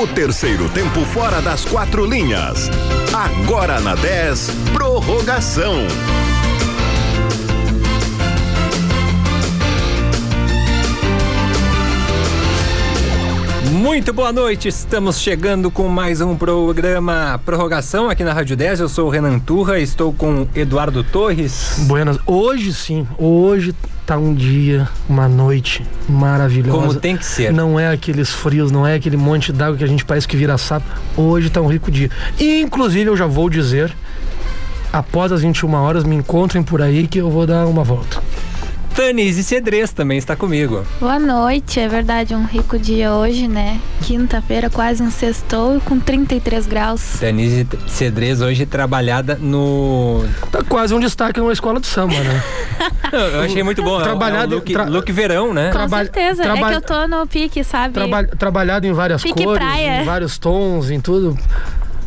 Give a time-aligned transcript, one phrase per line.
[0.00, 2.70] O terceiro tempo fora das quatro linhas.
[3.12, 5.74] Agora na 10, prorrogação.
[13.72, 18.80] Muito boa noite, estamos chegando com mais um programa Prorrogação aqui na Rádio 10.
[18.80, 21.74] Eu sou o Renan Turra, estou com Eduardo Torres.
[21.80, 22.18] Buenas.
[22.26, 23.74] Hoje sim, hoje
[24.10, 26.76] tá um dia, uma noite maravilhosa.
[26.76, 27.52] Como tem que ser.
[27.52, 30.58] Não é aqueles frios, não é aquele monte d'água que a gente parece que vira
[30.58, 30.84] sapo.
[31.16, 32.10] Hoje tá um rico dia.
[32.36, 33.94] E, inclusive, eu já vou dizer,
[34.92, 38.20] após as 21 horas, me encontrem por aí que eu vou dar uma volta.
[39.04, 40.84] Tanise Cedrez também está comigo.
[41.00, 43.80] Boa noite, é verdade, um rico dia hoje, né?
[44.02, 47.16] Quinta-feira, quase um sextou com 33 graus.
[47.18, 50.22] Tanise Cedrez hoje trabalhada no.
[50.52, 52.42] Tá quase um destaque numa escola de samba, né?
[53.10, 54.02] Eu achei muito bom.
[54.02, 55.68] Trabalhado- é um look, tra- look verão, né?
[55.68, 57.94] Com Traba- certeza, traba- é que eu tô no pique, sabe?
[57.94, 60.02] Traba- trabalhado em várias Pique cores, praia.
[60.02, 61.36] em vários tons, em tudo.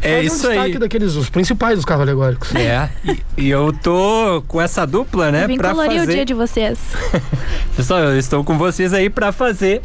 [0.04, 0.56] É isso um aí.
[0.58, 2.54] destaque daqueles, os principais dos carros alegóricos.
[2.56, 6.12] É, e, e eu tô com essa dupla, né, Vim pra colorir fazer.
[6.12, 6.78] o dia de vocês.
[7.76, 9.82] Pessoal, eu estou com vocês aí pra fazer.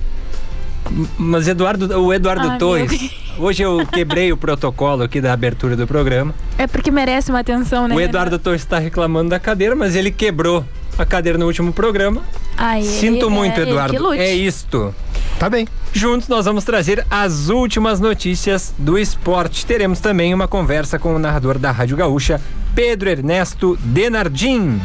[1.18, 5.86] Mas Eduardo, o Eduardo meu Torres, hoje eu quebrei o protocolo aqui da abertura do
[5.86, 6.34] programa.
[6.56, 7.94] É porque merece uma atenção, né?
[7.94, 10.64] O Eduardo Torres está reclamando da cadeira, mas ele quebrou
[10.96, 12.22] a cadeira no último programa.
[12.56, 13.92] Ai, Sinto ele- muito, é, ele Eduardo.
[13.92, 14.18] que lute.
[14.20, 14.94] É isto.
[15.38, 15.68] Tá bem.
[15.92, 19.64] Juntos nós vamos trazer as últimas notícias do esporte.
[19.64, 22.40] Teremos também uma conversa com o narrador da Rádio Gaúcha,
[22.74, 24.80] Pedro Ernesto Denardim.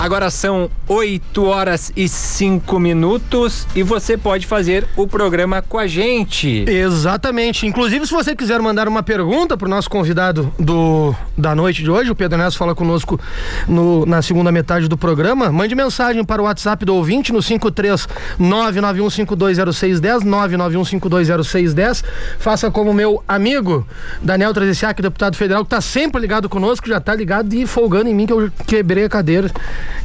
[0.00, 5.86] Agora são 8 horas e 5 minutos e você pode fazer o programa com a
[5.86, 6.64] gente.
[6.66, 7.66] Exatamente.
[7.66, 12.10] Inclusive, se você quiser mandar uma pergunta pro nosso convidado do, da noite de hoje,
[12.10, 13.20] o Pedro Neto fala conosco
[13.68, 20.24] no- na segunda metade do programa, mande mensagem para o WhatsApp do ouvinte no 53991520610,
[20.24, 22.02] 991520610.
[22.38, 23.86] Faça como meu amigo
[24.22, 28.14] Daniel Trezessiak, deputado federal, que está sempre ligado conosco, já está ligado e folgando em
[28.14, 29.50] mim que eu quebrei a cadeira.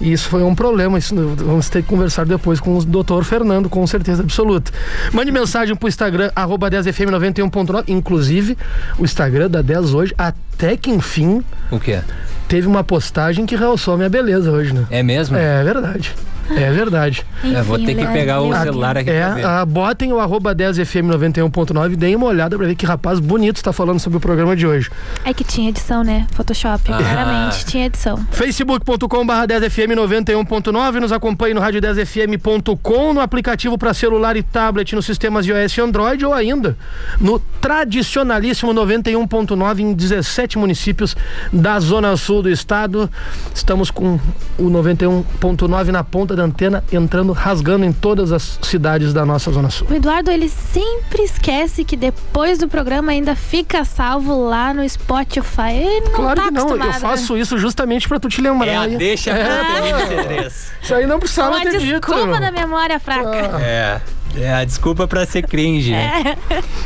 [0.01, 0.97] E isso foi um problema.
[0.97, 4.71] Isso vamos ter que conversar depois com o doutor Fernando, com certeza absoluta.
[5.13, 7.83] Mande mensagem pro Instagram, arroba 10fm91.9.
[7.87, 8.57] Inclusive,
[8.97, 11.99] o Instagram da 10 hoje, até que enfim, O quê?
[12.47, 14.85] teve uma postagem que realçou a minha beleza hoje, né?
[14.89, 15.35] É mesmo?
[15.37, 16.13] É verdade.
[16.49, 17.25] É verdade.
[17.43, 19.45] Eu vou ter que Leandro, pegar o celular aqui É, pra ver.
[19.45, 23.71] ah, botem o arroba 10fm91.9 e deem uma olhada pra ver que rapaz bonito está
[23.73, 24.89] falando sobre o programa de hoje.
[25.23, 26.27] É que tinha edição, né?
[26.33, 26.91] Photoshop.
[26.91, 26.97] Ah.
[26.97, 28.17] Claramente tinha edição.
[28.31, 35.05] facebook.com barra 10fm91.9 nos acompanhe no rádio 10fm.com no aplicativo para celular e tablet nos
[35.05, 36.77] sistemas iOS e Android ou ainda
[37.19, 41.15] no tradicionalíssimo 91.9 em 17 municípios
[41.51, 43.09] da zona sul do estado
[43.53, 44.19] estamos com
[44.57, 49.69] o 91.9 na ponta da antena entrando rasgando em todas as cidades da nossa zona
[49.69, 54.87] sul O Eduardo, ele sempre esquece que depois do programa ainda fica salvo lá no
[54.87, 55.71] Spotify.
[55.73, 56.93] Ele não Claro tá que não, eu né?
[56.93, 58.67] faço isso justamente pra tu te lembrar.
[58.67, 60.47] É a deixa É, pra.
[60.81, 61.99] Isso aí não precisava Uma ter dito.
[62.07, 63.59] desculpa da memória fraca.
[63.61, 64.01] É.
[64.37, 65.91] É a desculpa pra ser cringe.
[65.91, 66.35] né?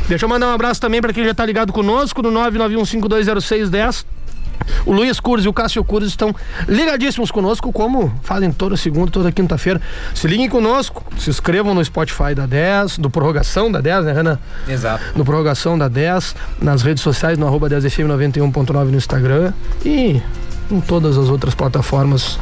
[0.08, 4.04] Deixa eu mandar um abraço também pra quem já tá ligado conosco no 991520610.
[4.86, 6.34] O Luiz Curz e o Cássio Curz estão
[6.68, 9.80] ligadíssimos conosco, como fazem toda segunda, toda quinta-feira.
[10.14, 14.38] Se liguem conosco, se inscrevam no Spotify da 10, do Prorrogação da 10, né, Renan?
[14.68, 15.02] Exato.
[15.14, 19.52] No Prorrogação da 10, nas redes sociais, no arroba 10fm91.9 no Instagram
[19.84, 20.22] e
[20.70, 22.38] em todas as outras plataformas.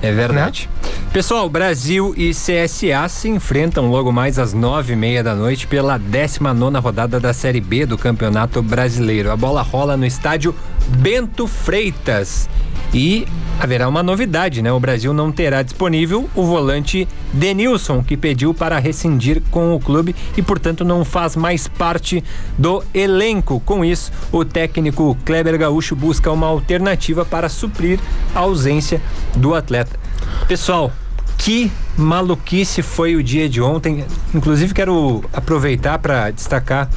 [0.00, 0.68] É verdade.
[1.12, 5.98] Pessoal, Brasil e CSA se enfrentam logo mais às nove e meia da noite pela
[5.98, 9.30] 19 rodada da Série B do Campeonato Brasileiro.
[9.30, 10.54] A bola rola no estádio
[10.98, 12.48] Bento Freitas.
[12.92, 13.26] E
[13.58, 14.72] haverá uma novidade, né?
[14.72, 20.14] O Brasil não terá disponível o volante Denilson, que pediu para rescindir com o clube
[20.36, 22.22] e, portanto, não faz mais parte
[22.56, 23.60] do elenco.
[23.60, 27.98] Com isso, o técnico Kleber Gaúcho busca uma alternativa para suprir
[28.34, 29.00] a ausência
[29.36, 29.98] do atleta.
[30.46, 30.92] Pessoal,
[31.38, 34.04] que maluquice foi o dia de ontem.
[34.34, 36.90] Inclusive, quero aproveitar para destacar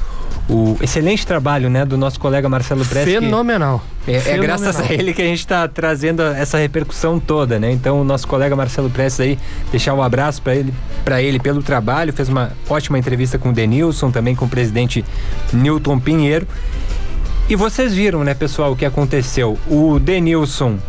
[0.49, 3.13] o excelente trabalho né, do nosso colega Marcelo Prestes.
[3.13, 3.81] Fenomenal.
[4.07, 7.71] é, é graças a ele que a gente está trazendo essa repercussão toda, né?
[7.71, 9.39] Então, o nosso colega Marcelo Prestes aí,
[9.69, 10.73] deixar um abraço para ele,
[11.19, 15.05] ele pelo trabalho, fez uma ótima entrevista com o Denilson, também com o presidente
[15.53, 16.47] Newton Pinheiro.
[17.47, 19.57] E vocês viram, né, pessoal, o que aconteceu?
[19.67, 20.79] O Denilson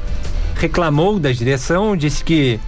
[0.57, 2.59] reclamou da direção, disse que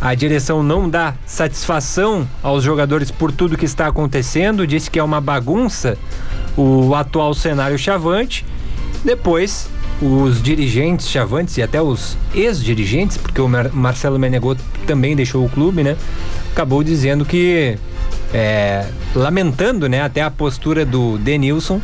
[0.00, 5.02] a direção não dá satisfação aos jogadores por tudo que está acontecendo, disse que é
[5.02, 5.96] uma bagunça
[6.56, 8.44] o atual cenário chavante.
[9.04, 9.68] Depois,
[10.00, 15.48] os dirigentes chavantes e até os ex-dirigentes, porque o Mar- Marcelo Menegotto também deixou o
[15.48, 15.96] clube, né?
[16.52, 17.78] Acabou dizendo que
[18.32, 21.80] é, lamentando né, até a postura do Denilson,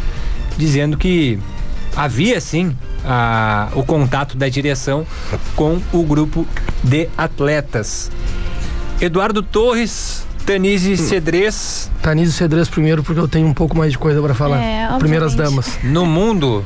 [0.57, 1.39] dizendo que
[1.97, 5.07] havia sim a, o contato da direção
[5.55, 6.47] com o grupo
[6.83, 8.11] de atletas.
[9.01, 11.91] Eduardo Torres, Tanise Cedrez.
[12.01, 14.59] Tanise Cedrez primeiro, porque eu tenho um pouco mais de coisa para falar.
[14.59, 15.79] É, Primeiras damas.
[15.83, 16.65] No mundo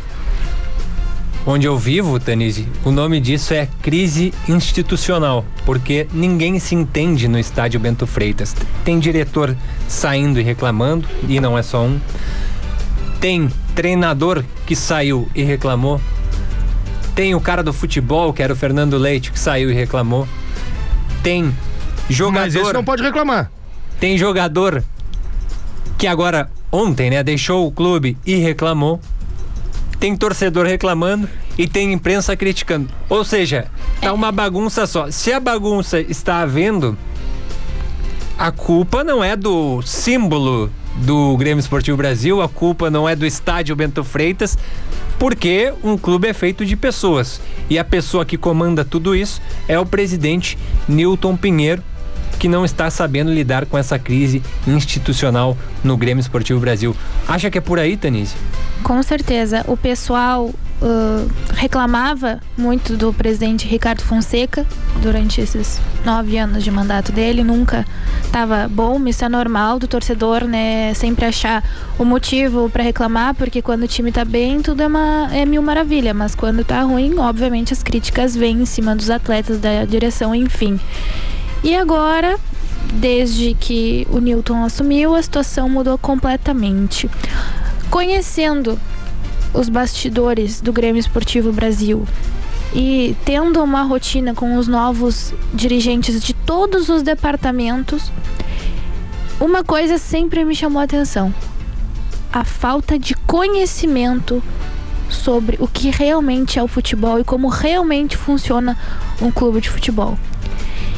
[1.47, 7.39] onde eu vivo, Tanise, o nome disso é crise institucional, porque ninguém se entende no
[7.39, 8.55] estádio Bento Freitas.
[8.85, 9.57] Tem diretor
[9.89, 12.01] saindo e reclamando, e não é só um.
[13.21, 16.01] Tem treinador que saiu e reclamou.
[17.15, 20.27] Tem o cara do futebol, que era o Fernando Leite, que saiu e reclamou.
[21.23, 21.55] Tem
[22.11, 22.41] jogador.
[22.41, 23.51] Mas esse não pode reclamar.
[24.01, 24.83] Tem jogador
[25.97, 29.01] que agora, ontem, né, deixou o clube e reclamou
[29.99, 32.89] tem torcedor reclamando e tem imprensa criticando.
[33.09, 33.67] Ou seja,
[34.01, 35.11] tá uma bagunça só.
[35.11, 36.97] Se a bagunça está havendo,
[38.39, 43.27] a culpa não é do símbolo do Grêmio Esportivo Brasil, a culpa não é do
[43.27, 44.59] estádio Bento Freitas,
[45.19, 47.41] porque um clube é feito de pessoas.
[47.69, 50.59] E a pessoa que comanda tudo isso é o presidente
[50.89, 51.83] Newton Pinheiro,
[52.39, 56.95] que não está sabendo lidar com essa crise institucional no Grêmio Esportivo Brasil.
[57.27, 58.35] Acha que é por aí, Tanise?
[58.83, 59.65] Com certeza.
[59.67, 60.53] O pessoal
[61.55, 64.67] reclamava muito do presidente Ricardo Fonseca
[65.01, 67.43] durante esses nove anos de mandato dele.
[67.43, 67.85] Nunca
[68.25, 70.93] estava bom, isso é normal do torcedor, né?
[70.95, 71.65] Sempre achar
[71.99, 75.63] o motivo para reclamar, porque quando o time está bem, tudo é, uma, é mil
[75.63, 76.13] maravilha.
[76.13, 80.79] Mas quando está ruim, obviamente as críticas vêm em cima dos atletas, da direção, enfim.
[81.65, 82.39] E agora,
[82.93, 87.11] desde que o Newton assumiu, a situação mudou completamente.
[87.91, 88.79] Conhecendo
[89.57, 92.07] os bastidores do Grêmio Esportivo Brasil
[92.75, 98.13] e tendo uma rotina com os novos dirigentes de todos os departamentos,
[99.41, 101.35] uma coisa sempre me chamou a atenção:
[102.33, 104.43] a falta de conhecimento
[105.09, 108.77] sobre o que realmente é o futebol e como realmente funciona
[109.23, 110.19] um clube de futebol.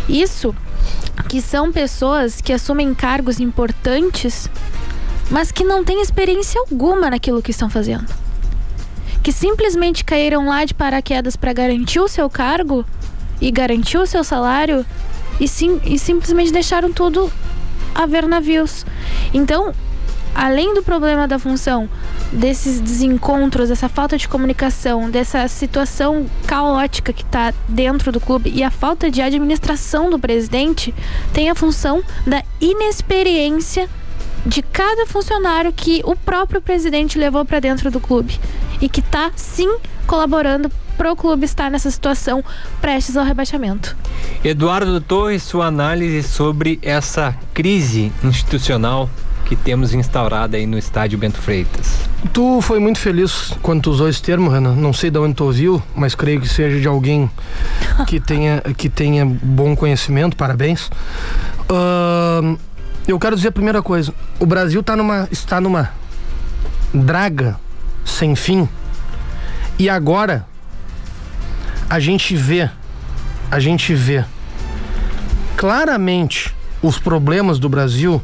[0.09, 0.55] Isso
[1.29, 4.49] que são pessoas que assumem cargos importantes,
[5.31, 8.28] mas que não têm experiência alguma naquilo que estão fazendo.
[9.29, 12.83] Que simplesmente caíram lá de paraquedas para garantir o seu cargo
[13.43, 14.87] e garantir o seu salário
[15.39, 17.31] e, sim, e simplesmente deixaram tudo
[17.95, 18.87] a ver navios.
[19.35, 19.75] Então,
[20.35, 21.91] além do problema da função,
[22.33, 28.63] desses desencontros, dessa falta de comunicação, dessa situação caótica que está dentro do clube e
[28.63, 30.95] a falta de administração do presidente,
[31.35, 33.91] tem a função da inexperiência
[34.47, 38.41] de cada funcionário que o próprio presidente levou para dentro do clube
[38.81, 42.45] e que está sim colaborando para o clube estar nessa situação
[42.81, 43.97] prestes ao rebaixamento.
[44.43, 49.09] Eduardo Torres, sua análise sobre essa crise institucional
[49.45, 52.01] que temos instaurada aí no estádio Bento Freitas.
[52.35, 54.75] Tu foi muito feliz quando tu usou esse termo, Renan.
[54.75, 57.31] Não sei de onde tu ouviu, mas creio que seja de alguém
[58.07, 60.37] que tenha, que tenha bom conhecimento.
[60.37, 60.91] Parabéns.
[61.71, 62.59] Uh,
[63.07, 65.93] eu quero dizer a primeira coisa: o Brasil tá numa, está numa
[66.93, 67.59] draga
[68.09, 68.69] sem fim.
[69.79, 70.47] E agora
[71.89, 72.69] a gente vê,
[73.51, 74.25] a gente vê
[75.57, 78.23] claramente os problemas do Brasil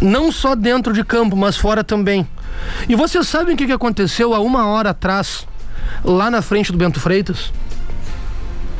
[0.00, 2.26] não só dentro de campo, mas fora também.
[2.88, 5.46] E vocês sabem o que aconteceu há uma hora atrás,
[6.04, 7.52] lá na frente do Bento Freitas?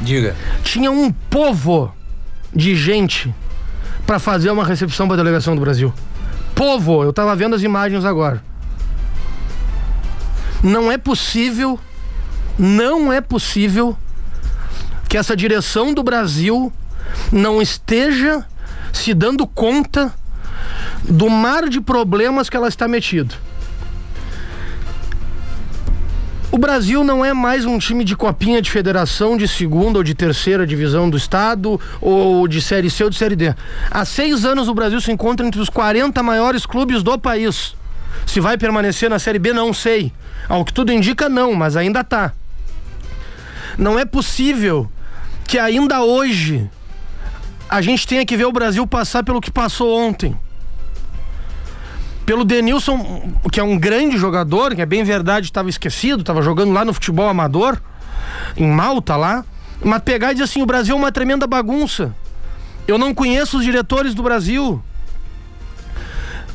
[0.01, 0.35] Diga.
[0.63, 1.95] Tinha um povo
[2.55, 3.33] de gente
[4.07, 5.93] para fazer uma recepção para a delegação do Brasil.
[6.55, 8.43] Povo, eu tava vendo as imagens agora.
[10.63, 11.79] Não é possível,
[12.59, 13.97] não é possível
[15.09, 16.73] que essa direção do Brasil
[17.33, 18.45] não esteja
[18.93, 20.15] se dando conta
[21.03, 23.35] do mar de problemas que ela está metido.
[26.53, 30.15] O Brasil não é mais um time de copinha de federação de segunda ou de
[30.15, 33.55] terceira divisão do estado, ou de série C ou de série D.
[33.89, 37.77] Há seis anos o Brasil se encontra entre os 40 maiores clubes do país.
[38.27, 40.13] Se vai permanecer na série B, não sei.
[40.49, 42.33] Ao que tudo indica, não, mas ainda tá.
[43.79, 44.91] Não é possível
[45.47, 46.69] que ainda hoje
[47.69, 50.37] a gente tenha que ver o Brasil passar pelo que passou ontem
[52.31, 56.73] pelo Denilson, que é um grande jogador, que é bem verdade, estava esquecido, estava jogando
[56.73, 57.81] lá no futebol amador,
[58.57, 59.45] em Malta lá,
[59.83, 62.15] mas pegar e dizer assim: o Brasil é uma tremenda bagunça.
[62.87, 64.81] Eu não conheço os diretores do Brasil.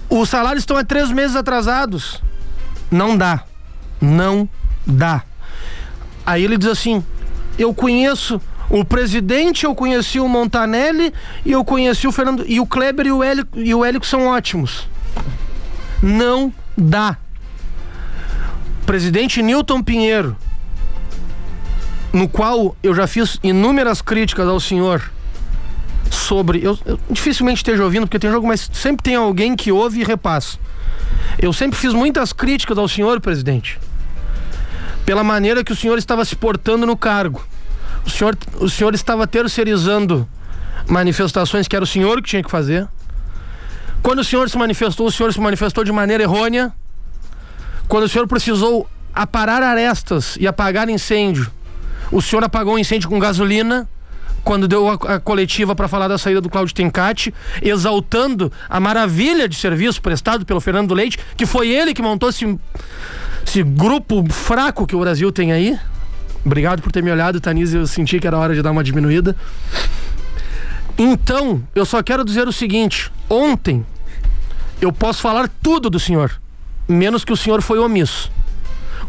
[0.10, 2.24] Os salários estão há três meses atrasados.
[2.90, 3.44] Não dá.
[4.02, 4.48] Não
[4.86, 5.24] dá.
[6.26, 7.04] Aí ele diz assim:
[7.58, 11.14] eu conheço O presidente eu conheci o Montanelli
[11.46, 12.44] e eu conheci o Fernando.
[12.48, 14.88] E o Kleber e o Hélio, e o Hélio são ótimos.
[16.02, 17.18] Não dá.
[18.86, 20.36] Presidente Newton Pinheiro,
[22.14, 25.12] no qual eu já fiz inúmeras críticas ao senhor
[26.12, 26.64] sobre.
[26.64, 30.04] Eu, eu dificilmente esteja ouvindo, porque tem jogo, mas sempre tem alguém que ouve e
[30.04, 30.58] repassa.
[31.38, 33.80] Eu sempre fiz muitas críticas ao senhor, presidente,
[35.06, 37.46] pela maneira que o senhor estava se portando no cargo.
[38.06, 40.28] O senhor, o senhor estava terceirizando
[40.88, 42.88] manifestações que era o senhor que tinha que fazer.
[44.02, 46.72] Quando o senhor se manifestou, o senhor se manifestou de maneira errônea.
[47.88, 51.52] Quando o senhor precisou aparar arestas e apagar incêndio,
[52.12, 53.88] o senhor apagou o incêndio com gasolina
[54.46, 57.34] quando deu a, a coletiva para falar da saída do Cláudio Tencati,
[57.64, 62.58] exaltando a maravilha de serviço prestado pelo Fernando Leite, que foi ele que montou esse,
[63.46, 65.78] esse grupo fraco que o Brasil tem aí.
[66.46, 67.76] Obrigado por ter me olhado, Tanise.
[67.76, 69.36] Eu senti que era hora de dar uma diminuída.
[70.96, 73.84] Então, eu só quero dizer o seguinte: ontem
[74.80, 76.40] eu posso falar tudo do senhor,
[76.88, 78.32] menos que o senhor foi omisso.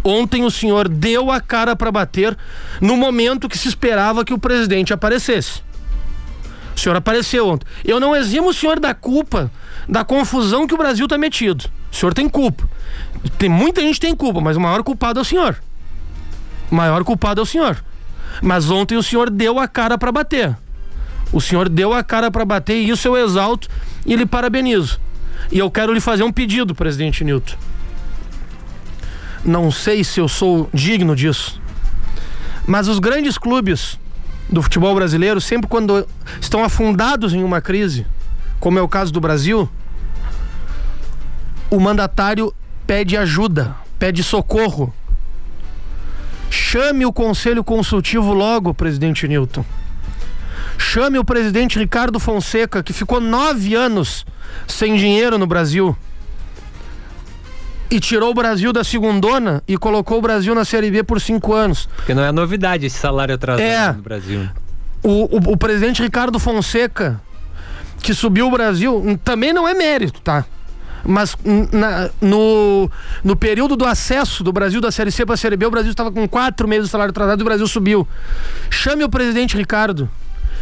[0.04, 2.36] Ontem o senhor deu a cara para bater
[2.80, 5.62] no momento que se esperava que o presidente aparecesse.
[6.76, 7.66] O senhor apareceu ontem.
[7.84, 9.50] Eu não eximo o senhor da culpa
[9.88, 11.64] da confusão que o Brasil está metido.
[11.90, 12.68] O senhor tem culpa.
[13.38, 15.56] Tem muita gente tem culpa, mas o maior culpado é o senhor.
[16.70, 17.82] O maior culpado é o senhor.
[18.42, 20.56] Mas ontem o senhor deu a cara para bater.
[21.32, 23.68] O senhor deu a cara para bater e isso eu exalto
[24.04, 25.00] e lhe parabenizo.
[25.50, 27.56] E eu quero lhe fazer um pedido, presidente Nilton.
[29.46, 31.60] Não sei se eu sou digno disso.
[32.66, 33.96] Mas os grandes clubes
[34.50, 36.04] do futebol brasileiro, sempre quando
[36.40, 38.04] estão afundados em uma crise,
[38.58, 39.70] como é o caso do Brasil,
[41.70, 42.52] o mandatário
[42.88, 44.92] pede ajuda, pede socorro.
[46.50, 49.64] Chame o conselho consultivo logo, presidente Newton.
[50.76, 54.26] Chame o presidente Ricardo Fonseca, que ficou nove anos
[54.66, 55.96] sem dinheiro no Brasil
[57.90, 61.52] e tirou o Brasil da segundona e colocou o Brasil na Série B por cinco
[61.54, 61.88] anos.
[61.96, 63.92] Porque não é novidade esse salário atrasado É.
[63.92, 64.48] no Brasil.
[65.02, 67.20] O, o, o presidente Ricardo Fonseca,
[68.02, 70.44] que subiu o Brasil, também não é mérito, tá?
[71.08, 71.36] Mas
[71.72, 72.90] na- no,
[73.22, 75.90] no período do acesso do Brasil da Série C para a Série B, o Brasil
[75.92, 78.08] estava com quatro meses de salário atrasado e o Brasil subiu.
[78.68, 80.10] Chame o presidente Ricardo.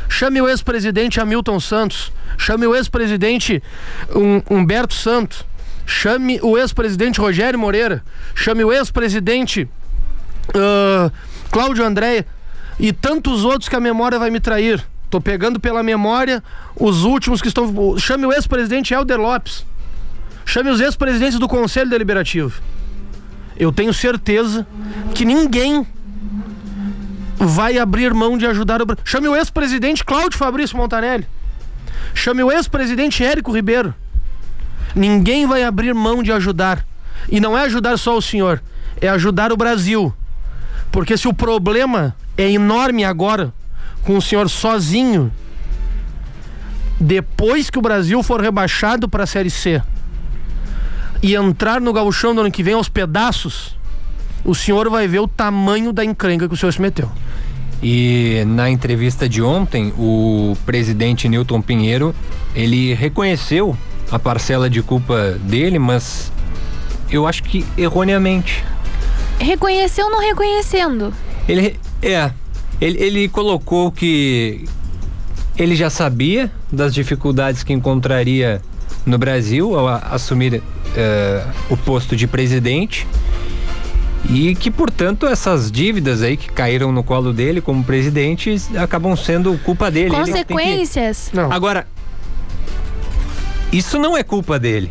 [0.07, 2.13] Chame o ex-presidente Hamilton Santos.
[2.37, 3.63] Chame o ex-presidente
[4.15, 5.47] Hum- Humberto Santos.
[5.87, 8.03] Chame o ex-presidente Rogério Moreira.
[8.35, 9.69] Chame o ex-presidente
[10.55, 11.11] ah,
[11.51, 12.25] Cláudio André
[12.79, 14.85] e tantos outros que a memória vai me trair.
[15.11, 16.43] Tô pegando pela memória
[16.75, 17.97] os últimos que estão.
[17.99, 19.65] Chame o ex-presidente Helder Lopes.
[20.45, 22.61] Chame os ex-presidentes do Conselho Deliberativo.
[23.57, 24.67] Eu tenho certeza
[25.15, 25.87] que ninguém
[27.39, 28.87] vai abrir mão de ajudar o.
[29.05, 31.27] Chame o ex-presidente Cláudio Fabrício Montanelli.
[32.13, 33.95] Chame o ex-presidente Érico Ribeiro.
[34.95, 36.85] Ninguém vai abrir mão de ajudar.
[37.29, 38.63] E não é ajudar só o senhor,
[39.01, 40.13] é ajudar o Brasil.
[40.93, 43.53] Porque se o problema é enorme agora,
[44.03, 45.33] com o senhor sozinho,
[47.01, 49.83] depois que o Brasil for rebaixado para a Série C
[51.23, 53.77] e entrar no gauchão do ano que vem aos pedaços,
[54.45, 57.11] o senhor vai ver o tamanho da encrenca que o senhor se meteu.
[57.83, 62.15] E na entrevista de ontem, o presidente Newton Pinheiro,
[62.55, 63.77] ele reconheceu
[64.15, 66.31] a parcela de culpa dele, mas
[67.11, 68.65] eu acho que erroneamente.
[69.41, 71.13] Reconheceu não reconhecendo?
[71.49, 72.31] Ele é,
[72.81, 74.65] ele, ele colocou que
[75.59, 78.63] ele já sabia das dificuldades que encontraria
[79.05, 80.63] no Brasil ao assumir
[80.97, 83.07] eh, o posto de presidente
[84.31, 89.59] e que, portanto, essas dívidas aí que caíram no colo dele como presidente acabam sendo
[89.59, 90.07] culpa dele.
[90.07, 91.31] Ele tem que- Consequências.
[91.33, 91.53] Não.
[91.53, 91.87] Agora,
[93.77, 94.91] isso não é culpa dele.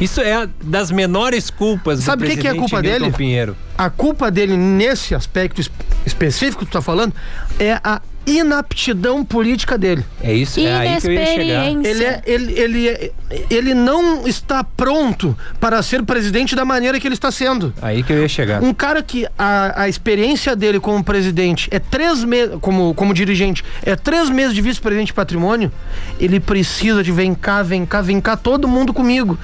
[0.00, 2.98] Isso é a das menores culpas Sabe do o que que é presidente culpa Milton
[3.06, 3.16] dele?
[3.16, 3.56] Pinheiro.
[3.78, 5.70] A culpa dele nesse aspecto es-
[6.04, 7.14] específico que tu tá falando
[7.58, 10.04] é a inaptidão política dele.
[10.20, 11.66] É isso, é aí que eu ia chegar.
[11.70, 13.12] Ele, é, ele, ele, é-
[13.48, 17.72] ele não está pronto para ser presidente da maneira que ele está sendo.
[17.80, 18.62] Aí que eu ia chegar.
[18.62, 23.64] Um cara que a, a experiência dele como presidente é três meses, como, como dirigente,
[23.84, 25.70] é três meses de vice-presidente de patrimônio,
[26.18, 29.38] ele precisa de vem cá, vem cá, vem cá, todo mundo comigo.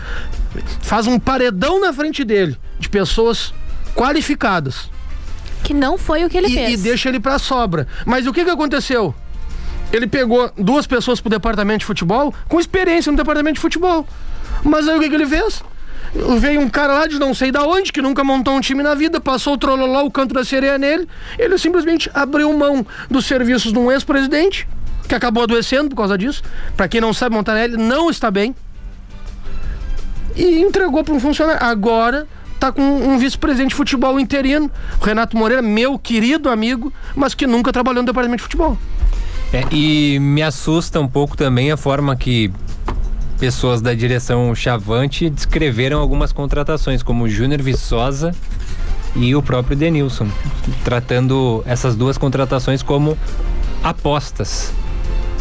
[0.81, 3.55] Faz um paredão na frente dele de pessoas
[3.95, 4.91] qualificadas
[5.63, 6.81] Que não foi o que ele e, fez.
[6.81, 7.87] e deixa ele pra sobra.
[8.05, 9.15] Mas o que que aconteceu?
[9.93, 14.07] Ele pegou duas pessoas pro departamento de futebol com experiência no departamento de futebol.
[14.65, 15.63] Mas aí o que que ele fez?
[16.39, 18.95] Veio um cara lá de não sei da onde, que nunca montou um time na
[18.95, 21.09] vida, passou o trololó, o canto da sereia nele.
[21.39, 24.69] Ele simplesmente abriu mão dos serviços de um ex-presidente,
[25.09, 26.43] que acabou adoecendo por causa disso.
[26.77, 28.55] Para quem não sabe, Montanelli não está bem.
[30.37, 31.63] E entregou para um funcionário.
[31.65, 32.27] Agora
[32.63, 34.71] tá com um vice-presidente de futebol interino,
[35.03, 38.79] Renato Moreira, meu querido amigo, mas que nunca trabalhou no departamento de futebol.
[39.53, 42.53] É, e me assusta um pouco também a forma que
[43.37, 48.33] pessoas da direção Chavante descreveram algumas contratações, como Júnior Viçosa
[49.17, 50.29] e o próprio Denilson,
[50.85, 53.19] tratando essas duas contratações como
[53.83, 54.73] apostas.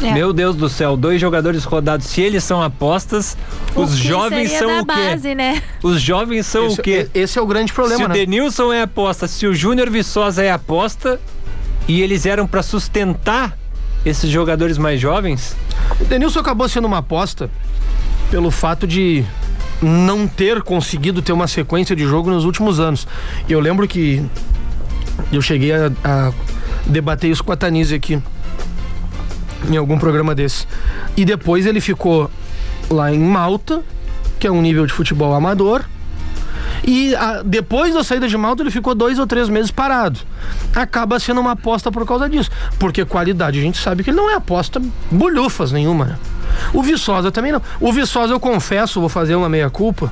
[0.04, 0.14] É.
[0.14, 2.08] Meu Deus do céu, dois jogadores rodados.
[2.08, 3.38] Se eles são apostas,
[3.76, 4.94] o os jovens são o quê?
[4.94, 5.62] Base, né?
[5.84, 7.08] Os jovens são esse, o quê?
[7.14, 8.14] Esse é o grande problema, Se né?
[8.14, 11.20] o Denilson é aposta, se o Júnior Viçosa é aposta
[11.88, 13.58] e eles eram para sustentar
[14.06, 15.56] esses jogadores mais jovens?
[16.00, 17.50] O Denilson acabou sendo uma aposta
[18.32, 19.24] pelo fato de
[19.82, 23.08] não ter conseguido ter uma sequência de jogo nos últimos anos.
[23.48, 24.24] E eu lembro que
[25.32, 26.32] eu cheguei a, a
[26.86, 28.22] debater isso com a Tanise aqui
[29.70, 30.68] em algum programa desse.
[31.16, 32.30] E depois ele ficou
[32.90, 33.82] lá em Malta,
[34.40, 35.84] que é um nível de futebol amador.
[36.84, 40.20] E a, depois da saída de Malta, ele ficou dois ou três meses parado.
[40.76, 42.50] Acaba sendo uma aposta por causa disso.
[42.80, 46.06] Porque qualidade, a gente sabe que ele não é aposta bolhufas nenhuma.
[46.06, 46.16] Né?
[46.74, 47.62] O Viçosa também não.
[47.80, 50.12] O Viçosa, eu confesso, vou fazer uma meia-culpa.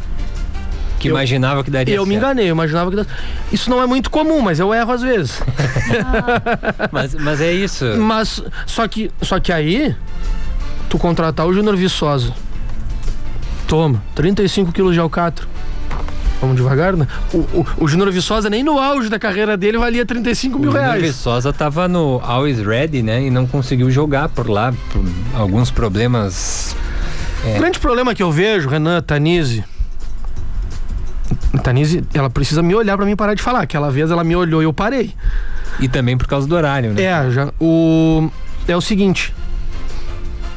[1.00, 2.10] Que eu, imaginava que daria Eu certo.
[2.10, 3.12] me enganei, eu imaginava que daria.
[3.52, 5.42] Isso não é muito comum, mas eu erro às vezes.
[6.92, 7.86] mas, mas é isso.
[7.98, 9.96] Mas, só que, só que aí,
[10.90, 12.34] tu contratar o Júnior Viçosa.
[13.68, 15.46] Toma, 35 quilos de alcatra.
[16.42, 17.06] Vamos devagar, né?
[17.34, 20.90] O, o, o Júnior Viçosa nem no auge da carreira dele valia 35 mil reais.
[20.90, 23.24] O Júnior Viçosa tava no Always Ready, né?
[23.24, 25.04] E não conseguiu jogar por lá, por
[25.34, 26.76] alguns problemas.
[27.46, 27.56] É...
[27.56, 29.64] O grande problema que eu vejo, Renan, Tanise,
[31.64, 33.62] Tanise, ela precisa me olhar para mim parar de falar.
[33.62, 35.14] Aquela vez ela me olhou e eu parei.
[35.80, 37.02] E também por causa do horário, né?
[37.02, 38.30] É, já, o,
[38.68, 39.34] é o seguinte.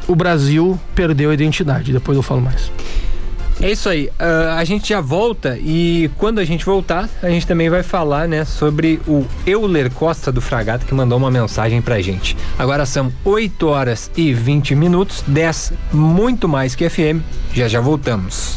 [0.09, 1.93] O Brasil perdeu a identidade.
[1.93, 2.71] Depois eu falo mais.
[3.61, 4.07] É isso aí.
[4.07, 8.27] Uh, a gente já volta e quando a gente voltar, a gente também vai falar,
[8.27, 12.37] né, sobre o Euler Costa do Fragata que mandou uma mensagem pra gente.
[12.59, 17.23] Agora são 8 horas e 20 minutos, 10 muito mais que FM.
[17.55, 18.57] Já já voltamos.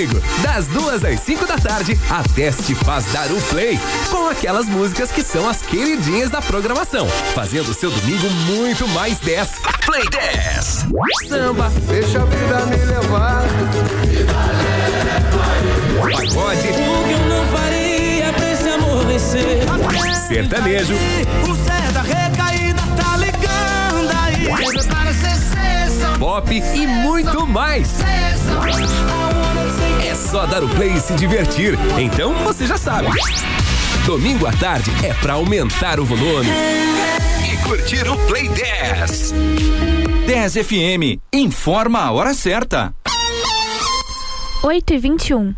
[0.00, 4.64] Domingo, das duas às 5 da tarde, a Teste faz dar o play com aquelas
[4.66, 9.48] músicas que são as queridinhas da programação, fazendo seu domingo muito mais 10.
[9.84, 10.86] Play 10.
[11.28, 11.70] Samba.
[11.86, 13.42] Deixa a vida me levar.
[16.00, 16.68] Pagode.
[16.68, 19.66] O que eu não faria pra esse amor vencer?
[20.26, 20.94] Sertanejo.
[21.46, 24.48] O Zé da recaída tá ligando aí.
[26.18, 28.00] Pop e muito mais.
[30.20, 31.78] É só dar o play e se divertir.
[31.98, 33.08] Então você já sabe.
[34.04, 36.50] Domingo à tarde é para aumentar o volume
[37.50, 39.32] e curtir o Play 10.
[40.26, 41.18] 10 FM.
[41.32, 42.94] Informa a hora certa.
[44.62, 45.54] 8 e 21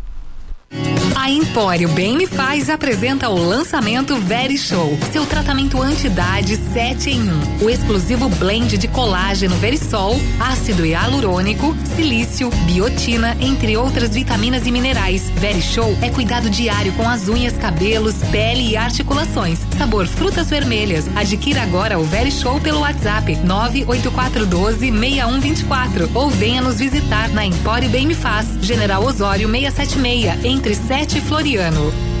[1.23, 7.21] a Empório Bem Me Faz apresenta o lançamento Very Show, seu tratamento anti-idade 7 em
[7.21, 7.63] 1.
[7.63, 15.29] O exclusivo blend de colágeno Verisol, ácido hialurônico, silício, biotina, entre outras vitaminas e minerais.
[15.37, 19.59] Very Show é cuidado diário com as unhas, cabelos, pele e articulações.
[19.77, 21.05] Sabor frutas vermelhas.
[21.15, 27.89] Adquira agora o Very Show pelo WhatsApp 98412 6124 ou venha nos visitar na Empório
[27.89, 32.12] Bem Me Faz, General Osório 676, entre 7 Floriano.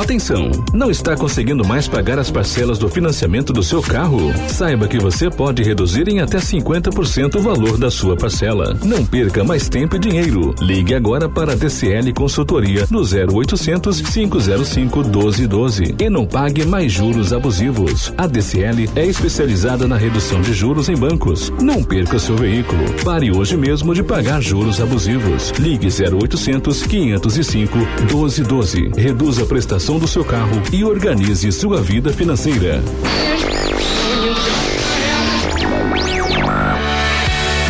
[0.00, 0.50] Atenção!
[0.72, 4.32] Não está conseguindo mais pagar as parcelas do financiamento do seu carro?
[4.48, 8.74] Saiba que você pode reduzir em até 50% o valor da sua parcela.
[8.82, 10.54] Não perca mais tempo e dinheiro.
[10.62, 17.34] Ligue agora para a DCL Consultoria no 0800 505 1212 e não pague mais juros
[17.34, 18.10] abusivos.
[18.16, 21.52] A DCL é especializada na redução de juros em bancos.
[21.60, 22.84] Não perca seu veículo.
[23.04, 25.50] Pare hoje mesmo de pagar juros abusivos.
[25.58, 28.92] Ligue 0800 505 1212.
[28.96, 32.82] Reduza a prestação do seu carro e organize sua vida financeira.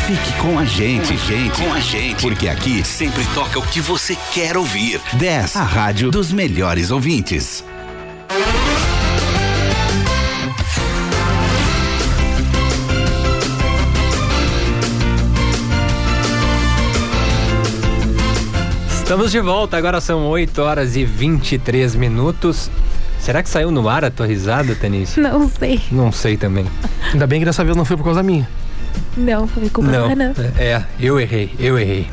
[0.06, 4.16] Fique com a gente, gente, com a gente, porque aqui sempre toca o que você
[4.34, 5.00] quer ouvir.
[5.14, 7.64] 10, a rádio dos melhores ouvintes.
[19.10, 22.70] Estamos de volta, agora são 8 horas e 23 minutos.
[23.18, 25.18] Será que saiu no ar a tua risada, Tanícia?
[25.28, 25.80] Não sei.
[25.90, 26.64] Não sei também.
[27.12, 28.48] Ainda bem que dessa vez não foi por causa minha.
[29.16, 30.32] Não, foi culpa Não, do Renan.
[30.56, 32.08] é, eu errei, eu errei.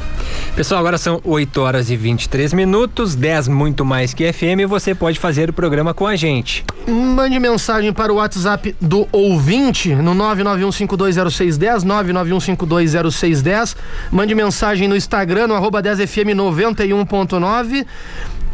[0.58, 5.20] Pessoal, agora são 8 horas e 23 minutos, 10 muito mais que FM, você pode
[5.20, 6.66] fazer o programa com a gente.
[6.88, 13.76] Mande mensagem para o WhatsApp do ouvinte no 991520610, 991520610.
[14.12, 17.86] Mande mensagem no Instagram, no arroba 10fm91.9.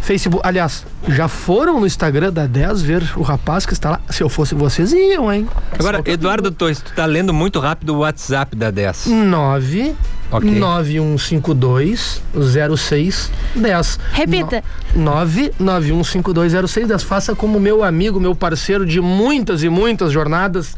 [0.01, 4.01] Facebook, aliás, já foram no Instagram da 10 ver o rapaz que está lá?
[4.09, 5.47] Se eu fosse vocês, iam, hein?
[5.77, 9.07] Agora, Eduardo Torres, tu tá lendo muito rápido o WhatsApp da 10.
[9.07, 9.95] 9
[10.33, 10.49] Ok.
[10.49, 13.99] 9152 0610.
[14.13, 14.63] Repita.
[14.97, 17.03] 991520610.
[17.03, 20.75] Faça como meu amigo, meu parceiro de muitas e muitas jornadas,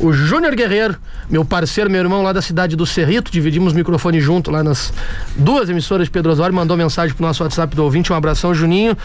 [0.00, 0.96] o Júnior Guerreiro,
[1.30, 3.30] meu parceiro, meu irmão lá da cidade do Cerrito.
[3.30, 4.92] Dividimos o microfone junto lá nas
[5.36, 6.52] duas emissoras de Pedro Osório.
[6.52, 8.12] Mandou mensagem pro nosso WhatsApp do ouvinte.
[8.12, 8.98] Um abração, Juninho.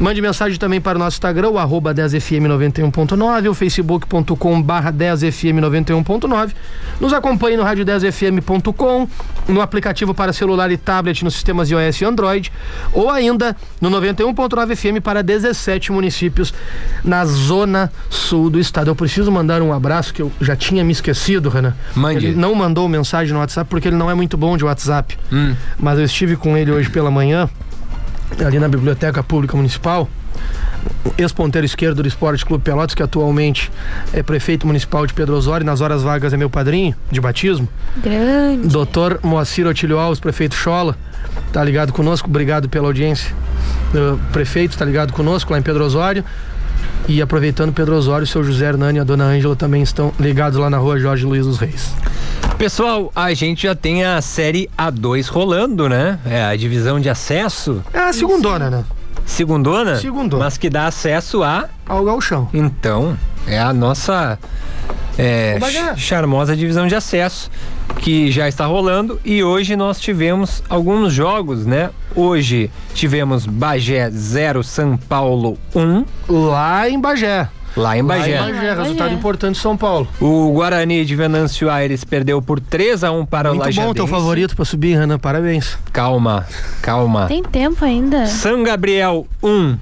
[0.00, 6.52] Mande mensagem também para o nosso Instagram, o arroba 10fm91.9, o facebook.com barra 10fm91.9.
[6.98, 9.06] Nos acompanhe no rádio10fm.com,
[9.46, 12.50] no aplicativo para celular e tablet nos sistemas iOS e Android,
[12.94, 16.54] ou ainda no 91.9 FM para 17 municípios
[17.04, 18.88] na zona sul do estado.
[18.88, 21.74] Eu preciso mandar um abraço que eu já tinha me esquecido, Renan.
[21.94, 22.24] Mande.
[22.24, 25.18] Ele não mandou mensagem no WhatsApp porque ele não é muito bom de WhatsApp.
[25.30, 25.54] Hum.
[25.78, 27.50] Mas eu estive com ele hoje pela manhã,
[28.44, 30.08] ali na Biblioteca Pública Municipal.
[31.18, 33.70] Ex-ponteiro esquerdo do Esporte Clube Pelotas, que atualmente
[34.12, 37.68] é prefeito municipal de Pedro Osório, nas horas vagas é meu padrinho de batismo.
[38.02, 38.68] Grande.
[38.68, 40.96] Doutor Moacir Otílio Alves, prefeito Chola,
[41.52, 43.34] tá ligado conosco, obrigado pela audiência.
[43.94, 46.24] Uh, prefeito, tá ligado conosco lá em Pedro Osório.
[47.08, 50.58] E aproveitando Pedro Osório, o seu José Hernani e a dona Ângela também estão ligados
[50.58, 51.92] lá na rua Jorge Luiz dos Reis.
[52.56, 56.18] Pessoal, a gente já tem a série A2 rolando, né?
[56.24, 57.82] É a divisão de acesso.
[57.92, 58.84] É a segundona, né?
[59.24, 59.96] Segundona?
[59.96, 60.44] Segundona.
[60.44, 61.68] Mas que dá acesso a.
[61.86, 62.48] Ao galchão.
[62.52, 64.38] Então, é a nossa
[65.16, 65.58] é,
[65.96, 67.50] charmosa divisão de acesso
[67.98, 71.90] que já está rolando e hoje nós tivemos alguns jogos, né?
[72.14, 77.48] Hoje tivemos Bagé 0 São Paulo 1 Lá em Bagé.
[77.76, 78.40] lá em Bagé.
[78.40, 80.08] Lá em Bagé, resultado importante de São Paulo.
[80.20, 83.94] O Guarani de Venâncio Aires perdeu por 3 a 1 para o Muito bom, Lajadense.
[83.94, 85.76] teu favorito pra subir, Renan, parabéns.
[85.92, 86.46] Calma,
[86.82, 87.26] calma.
[87.26, 88.26] Tem tempo ainda?
[88.26, 89.76] São Gabriel 1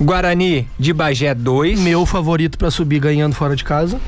[0.00, 4.00] Guarani de Bagé 2 Meu favorito pra subir ganhando fora de casa.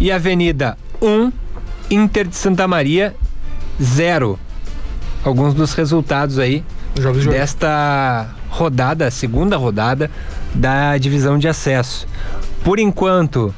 [0.00, 1.30] e Avenida 1
[1.90, 3.14] Inter de Santa Maria
[3.82, 4.38] 0.
[5.24, 6.64] Alguns dos resultados aí
[6.98, 10.10] Jogos de desta rodada, segunda rodada
[10.54, 12.06] da divisão de acesso.
[12.62, 13.54] Por enquanto,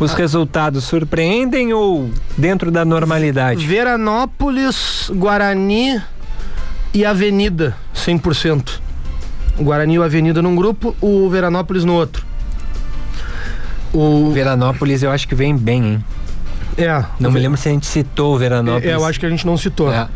[0.00, 3.66] os resultados surpreendem ou dentro da normalidade?
[3.66, 6.00] Veranópolis, Guarani
[6.92, 8.80] e Avenida, 100%.
[9.58, 12.26] O Guarani e o Avenida num grupo, o Veranópolis no outro.
[13.92, 16.04] O, Veranópolis eu acho que vem bem, hein?
[16.78, 18.88] É, Não me lembro se a gente citou o Veranópolis.
[18.88, 19.92] É, eu acho que a gente não citou.
[19.92, 20.08] É.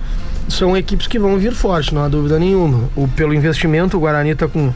[0.49, 2.89] São equipes que vão vir forte, não há dúvida nenhuma.
[2.95, 4.73] O, pelo investimento, o Guarani tá com.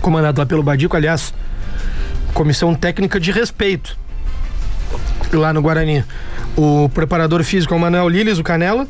[0.00, 1.34] Comandado lá pelo Badico, aliás,
[2.34, 3.96] comissão técnica de respeito.
[5.32, 6.04] Lá no Guarani.
[6.56, 8.86] O preparador físico é o Manuel Liles, o Canela.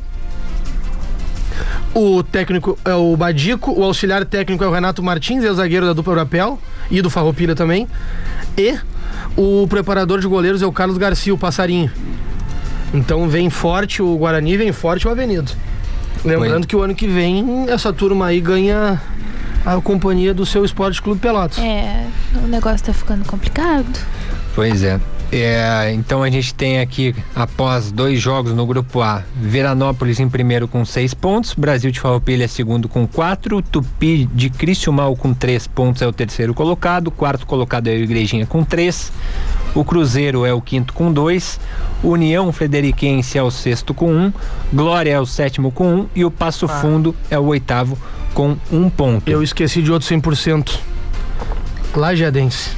[1.95, 5.87] O técnico é o Badico, o auxiliar técnico é o Renato Martins, é o zagueiro
[5.87, 6.59] da dupla Europel
[6.91, 7.89] e do Farroupilha também.
[8.57, 8.79] E
[9.37, 11.91] o preparador de goleiros é o Carlos Garcia, o Passarinho.
[12.93, 15.53] Então vem forte o Guarani, vem forte o Avenido.
[16.25, 16.67] Lembrando Foi.
[16.67, 19.01] que o ano que vem essa turma aí ganha
[19.65, 21.59] a companhia do seu Esporte Clube Pelotas.
[21.59, 22.07] É,
[22.43, 23.87] o negócio tá ficando complicado.
[24.55, 25.01] Pois é.
[25.33, 30.67] É, então a gente tem aqui, após dois jogos no grupo A, Veranópolis em primeiro
[30.67, 36.03] com seis pontos, Brasil de Farroupilha segundo com quatro, Tupi de Criciúmal com três pontos
[36.03, 39.13] é o terceiro colocado, quarto colocado é o Igrejinha com três,
[39.73, 41.61] o Cruzeiro é o quinto com dois,
[42.03, 44.33] União Frederiquense é o sexto com um,
[44.73, 47.97] Glória é o sétimo com um e o Passo Fundo é o oitavo
[48.35, 49.31] com um ponto.
[49.31, 50.77] Eu esqueci de outro 100%.
[51.95, 52.71] Lajadense.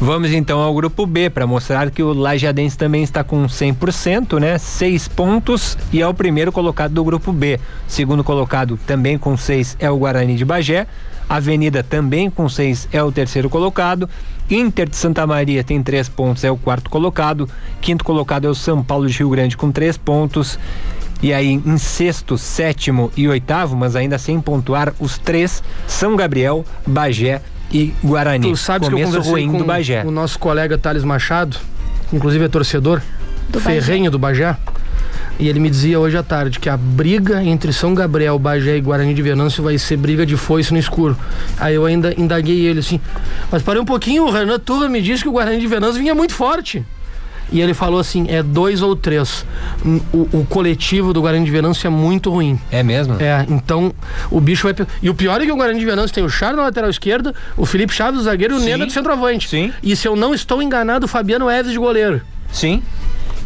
[0.00, 4.58] Vamos então ao grupo B para mostrar que o Lajadense também está com 100%, né?
[4.58, 7.58] Seis pontos e é o primeiro colocado do grupo B.
[7.88, 10.86] Segundo colocado também com seis é o Guarani de Bagé.
[11.28, 14.08] Avenida também com seis é o terceiro colocado.
[14.48, 17.48] Inter de Santa Maria tem três pontos, é o quarto colocado.
[17.80, 20.58] Quinto colocado é o São Paulo de Rio Grande com três pontos.
[21.22, 26.64] E aí, em sexto, sétimo e oitavo, mas ainda sem pontuar, os três São Gabriel,
[26.86, 27.40] Bagé
[27.72, 28.50] e Guarani.
[28.50, 30.04] Tu sabes Começo que eu conversei ruim com do Bagé.
[30.04, 31.56] o nosso colega Thales Machado,
[32.10, 33.00] que inclusive é torcedor,
[33.48, 33.80] Do Bagé.
[33.80, 34.56] ferrenho do Bagé.
[35.38, 38.80] E ele me dizia hoje à tarde que a briga entre São Gabriel, Bagé e
[38.80, 41.14] Guarani de Venâncio vai ser briga de foice no escuro.
[41.60, 42.98] Aí eu ainda indaguei ele assim,
[43.52, 46.14] mas parei um pouquinho, o Renan Turra me disse que o Guarani de Venâncio vinha
[46.14, 46.82] muito forte.
[47.50, 49.44] E ele falou assim: é dois ou três.
[50.12, 52.58] O, o coletivo do Guarani de Venâncio é muito ruim.
[52.70, 53.16] É mesmo?
[53.20, 53.94] É, então
[54.30, 54.86] o bicho vai.
[55.02, 57.34] E o pior é que o Guarani de Venâncio tem o Charles na lateral esquerda,
[57.56, 59.48] o Felipe Chaves, o zagueiro, e o Nena do centroavante.
[59.48, 59.72] Sim.
[59.82, 62.20] E se eu não estou enganado, o Fabiano Eves de goleiro.
[62.52, 62.82] Sim.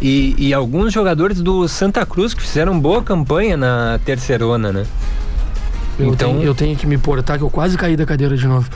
[0.00, 4.86] E, e, alguns jogadores do Santa Cruz que fizeram boa campanha na terceirona, né?
[5.98, 6.32] Eu, então...
[6.32, 8.68] tenho, eu tenho que me portar, que eu quase caí da cadeira de novo.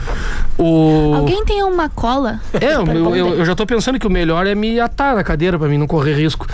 [0.59, 1.15] O...
[1.15, 2.41] Alguém tem uma cola?
[2.53, 5.59] É, eu, eu, eu, já tô pensando que o melhor é me atar na cadeira
[5.59, 6.47] para mim não correr risco.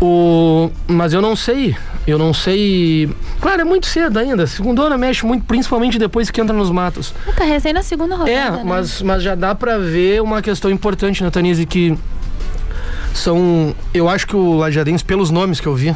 [0.00, 0.70] O...
[0.86, 1.76] Mas eu não sei.
[2.06, 3.14] Eu não sei.
[3.40, 4.46] Claro, é muito cedo ainda.
[4.46, 7.12] Segundona mexe muito, principalmente depois que entra nos matos.
[7.36, 8.30] Tá recém na segunda rodada.
[8.30, 8.62] É, né?
[8.64, 11.96] mas, mas já dá para ver uma questão importante, né, Tanise, que
[13.12, 13.74] são.
[13.92, 15.94] Eu acho que o Lajadense, pelos nomes que eu vi,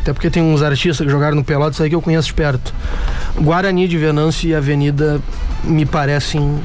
[0.00, 2.72] até porque tem uns artistas que jogaram no Pelotas aí que eu conheço de perto.
[3.38, 5.20] Guarani de Venâncio e Avenida
[5.62, 6.58] me parecem.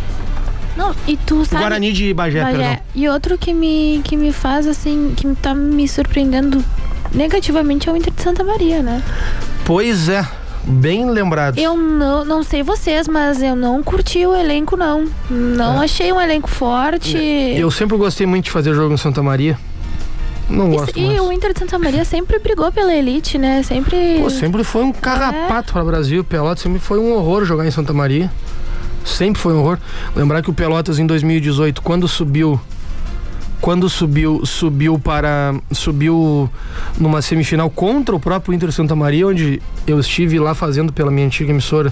[0.75, 1.61] Não, e tu sabe.
[1.61, 2.57] Guarani de Bagé, Bagé.
[2.57, 2.77] perdão.
[2.93, 6.63] E outro que me, que me faz, assim, que tá me surpreendendo
[7.13, 9.01] negativamente é o Inter de Santa Maria, né?
[9.65, 10.25] Pois é.
[10.67, 11.59] Bem lembrado.
[11.59, 15.05] Eu não, não sei vocês, mas eu não curti o elenco, não.
[15.29, 15.85] Não é.
[15.85, 17.15] achei um elenco forte.
[17.15, 19.59] Eu sempre gostei muito de fazer jogo em Santa Maria.
[20.49, 21.19] Não gosto E, mais.
[21.21, 23.63] o Inter de Santa Maria sempre brigou pela elite, né?
[23.63, 24.19] Sempre.
[24.21, 25.73] Pô, sempre foi um carrapato é.
[25.73, 26.23] para o Brasil.
[26.23, 28.31] Pelotas sempre foi um horror jogar em Santa Maria.
[29.03, 29.77] Sempre foi um horror.
[30.15, 32.59] Lembrar que o Pelotas em 2018, quando subiu
[33.61, 36.47] quando subiu subiu para subiu
[36.99, 41.25] numa semifinal contra o próprio Inter Santa Maria, onde eu estive lá fazendo pela minha
[41.25, 41.91] antiga emissora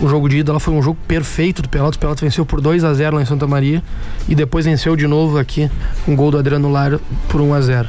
[0.00, 0.58] o jogo de ida.
[0.58, 1.96] Foi um jogo perfeito do Pelotas.
[1.96, 3.82] O Pelotas venceu por 2 a 0 lá em Santa Maria
[4.28, 5.70] e depois venceu de novo aqui
[6.04, 7.88] com um gol do Adriano Lara por 1 a 0.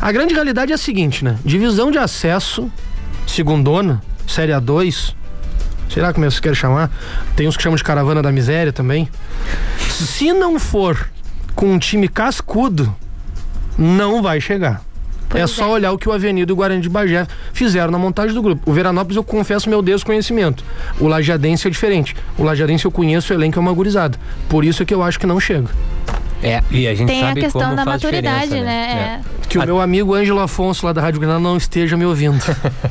[0.00, 1.38] A grande realidade é a seguinte, né?
[1.44, 2.70] Divisão de acesso
[3.26, 5.14] segundona, Série A2,
[5.88, 6.90] sei lá como é que quer chamar.
[7.36, 9.08] Tem uns que chamam de caravana da miséria também.
[9.90, 11.10] Se não for
[11.54, 12.94] com um time cascudo,
[13.78, 14.82] não vai chegar.
[15.34, 15.68] Pois é só é.
[15.70, 18.70] olhar o que o Avenida e o Guarani de Bagé fizeram na montagem do grupo.
[18.70, 20.64] O Veranópolis eu confesso meu desconhecimento.
[21.00, 22.14] O Lajadense é diferente.
[22.38, 24.16] O Lajadense eu conheço, o elenco é uma gurizada.
[24.48, 25.68] Por isso é que eu acho que não chega.
[26.40, 28.62] É, e a gente Tem sabe a questão da maturidade, né?
[28.62, 29.22] né?
[29.22, 29.48] É.
[29.48, 32.44] Que o meu amigo Ângelo Afonso, lá da Rádio Granada, não esteja me ouvindo.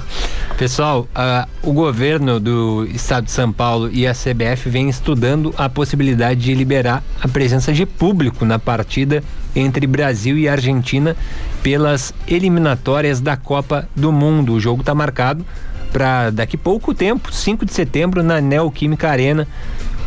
[0.58, 5.70] Pessoal, uh, o governo do estado de São Paulo e a CBF vem estudando a
[5.70, 9.24] possibilidade de liberar a presença de público na partida
[9.56, 11.16] entre Brasil e Argentina
[11.62, 14.54] pelas eliminatórias da Copa do Mundo.
[14.54, 15.46] O jogo está marcado
[15.92, 19.48] para daqui pouco tempo, 5 de setembro, na Neoquímica Arena,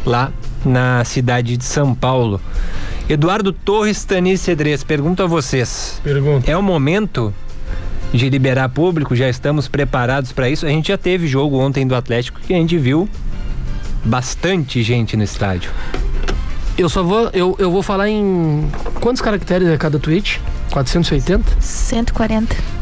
[0.04, 0.32] lá
[0.64, 2.40] na cidade de São Paulo.
[3.08, 6.00] Eduardo Torres Tanis Cedrez, pergunto a vocês.
[6.02, 6.50] Pergunta.
[6.50, 7.32] É o momento
[8.12, 9.14] de liberar público?
[9.14, 10.66] Já estamos preparados para isso?
[10.66, 13.08] A gente já teve jogo ontem do Atlético que a gente viu
[14.04, 15.70] bastante gente no estádio.
[16.78, 20.40] Eu só vou, eu, eu vou falar em quantos caracteres é cada tweet?
[20.70, 21.56] 480?
[21.58, 22.75] 140.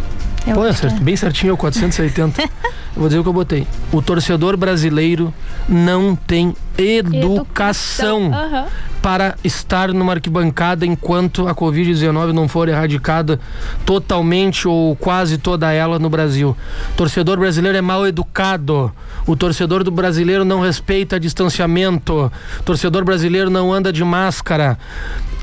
[0.46, 2.42] Eu Pô, é certo, bem certinho, é o 480.
[2.42, 2.48] eu
[2.94, 3.66] vou dizer o que eu botei.
[3.90, 5.32] O torcedor brasileiro
[5.66, 8.22] não tem educação, educação.
[8.26, 8.66] Uhum.
[9.00, 13.40] para estar numa arquibancada enquanto a Covid-19 não for erradicada
[13.86, 16.54] totalmente ou quase toda ela no Brasil.
[16.92, 18.92] O torcedor brasileiro é mal educado.
[19.26, 22.30] O torcedor do brasileiro não respeita distanciamento.
[22.60, 24.78] O torcedor brasileiro não anda de máscara.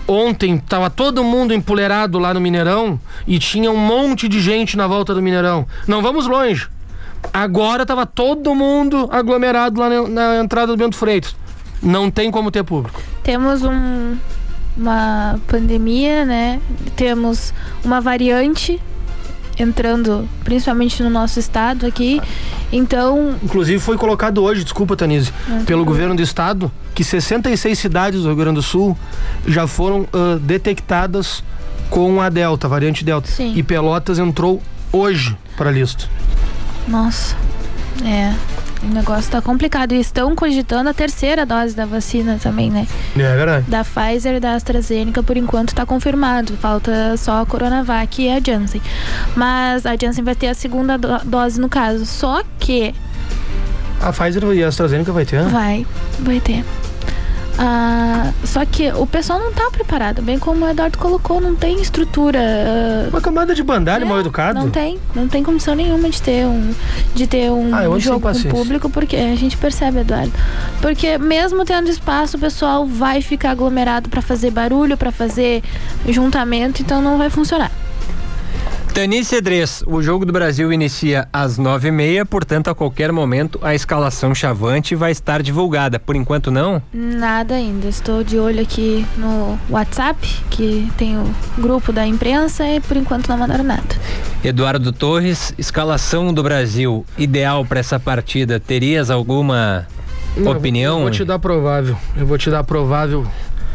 [0.08, 4.88] Ontem tava todo mundo empoleirado lá no Mineirão e tinha um monte de gente na
[4.88, 5.66] volta do Mineirão.
[5.88, 6.68] Não vamos longe.
[7.34, 11.36] Agora tava todo mundo aglomerado lá na, na entrada do Bento Freitas.
[11.82, 13.02] Não tem como ter público.
[13.24, 14.18] Temos um,
[14.76, 16.60] uma pandemia, né?
[16.96, 18.82] Temos uma variante
[19.62, 22.22] entrando principalmente no nosso estado aqui.
[22.72, 23.36] Então.
[23.44, 25.66] Inclusive foi colocado hoje, desculpa, Tanise, uhum.
[25.66, 28.98] pelo governo do estado, que 66 cidades do Rio Grande do Sul
[29.48, 31.44] já foram uh, detectadas
[31.90, 33.28] com a Delta, a variante Delta.
[33.28, 33.54] Sim.
[33.56, 36.06] E Pelotas entrou hoje para a lista.
[36.88, 37.36] Nossa.
[38.04, 38.34] É.
[38.84, 39.94] O negócio tá complicado.
[39.94, 42.88] E estão cogitando a terceira dose da vacina também, né?
[43.16, 43.66] É verdade.
[43.70, 46.58] Da Pfizer e da AstraZeneca, por enquanto, tá confirmado.
[46.58, 48.82] Falta só a Coronavac e a Janssen.
[49.36, 52.06] Mas a Janssen vai ter a segunda do dose no caso.
[52.06, 52.94] Só que.
[54.02, 55.44] A Pfizer e a AstraZeneca vai ter?
[55.44, 55.86] Vai,
[56.20, 56.66] vai ter.
[57.58, 61.82] Ah, só que o pessoal não está preparado, bem como o Eduardo colocou, não tem
[61.82, 62.40] estrutura.
[62.40, 64.60] Uh, Uma camada de bandalho é, mal educado.
[64.60, 66.74] Não tem, não tem condição nenhuma de ter um,
[67.14, 70.32] de ter um ah, jogo com público, porque a gente percebe, Eduardo.
[70.82, 75.64] Porque mesmo tendo espaço, o pessoal vai ficar aglomerado para fazer barulho, para fazer
[76.08, 77.72] juntamento, então não vai funcionar.
[78.94, 83.58] Tani Cedrez, o jogo do Brasil inicia às nove e meia, portanto, a qualquer momento
[83.62, 85.98] a escalação chavante vai estar divulgada.
[85.98, 86.82] Por enquanto, não?
[86.94, 87.88] Nada ainda.
[87.88, 91.24] Estou de olho aqui no WhatsApp, que tem o
[91.58, 93.96] grupo da imprensa, e por enquanto não mandaram nada.
[94.44, 98.60] Eduardo Torres, escalação do Brasil ideal para essa partida.
[98.60, 99.88] Terias alguma
[100.36, 100.98] Não, opinião?
[100.98, 101.98] Eu vou te dar provável.
[102.18, 103.26] Eu vou te dar provável.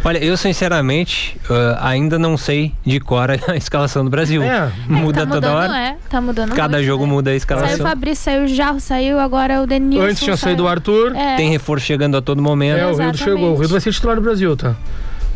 [0.07, 4.40] Olha, eu sinceramente uh, ainda não sei de cor a escalação do Brasil.
[4.40, 4.71] É.
[4.87, 5.79] Muda tá toda mudando, hora.
[5.79, 7.12] É, tá mudando Cada muito, jogo né?
[7.12, 7.87] muda a Saiu o escalação.
[7.87, 10.07] Fabrício, saiu o Jarro, saiu agora o Denilson.
[10.07, 11.12] Antes tinha saiu- saído o Arthur.
[11.16, 12.79] É, Tem reforço chegando a todo momento.
[12.79, 13.55] É, o Rildo chegou.
[13.55, 14.77] O Rildo vai ser titular do Brasil, tá?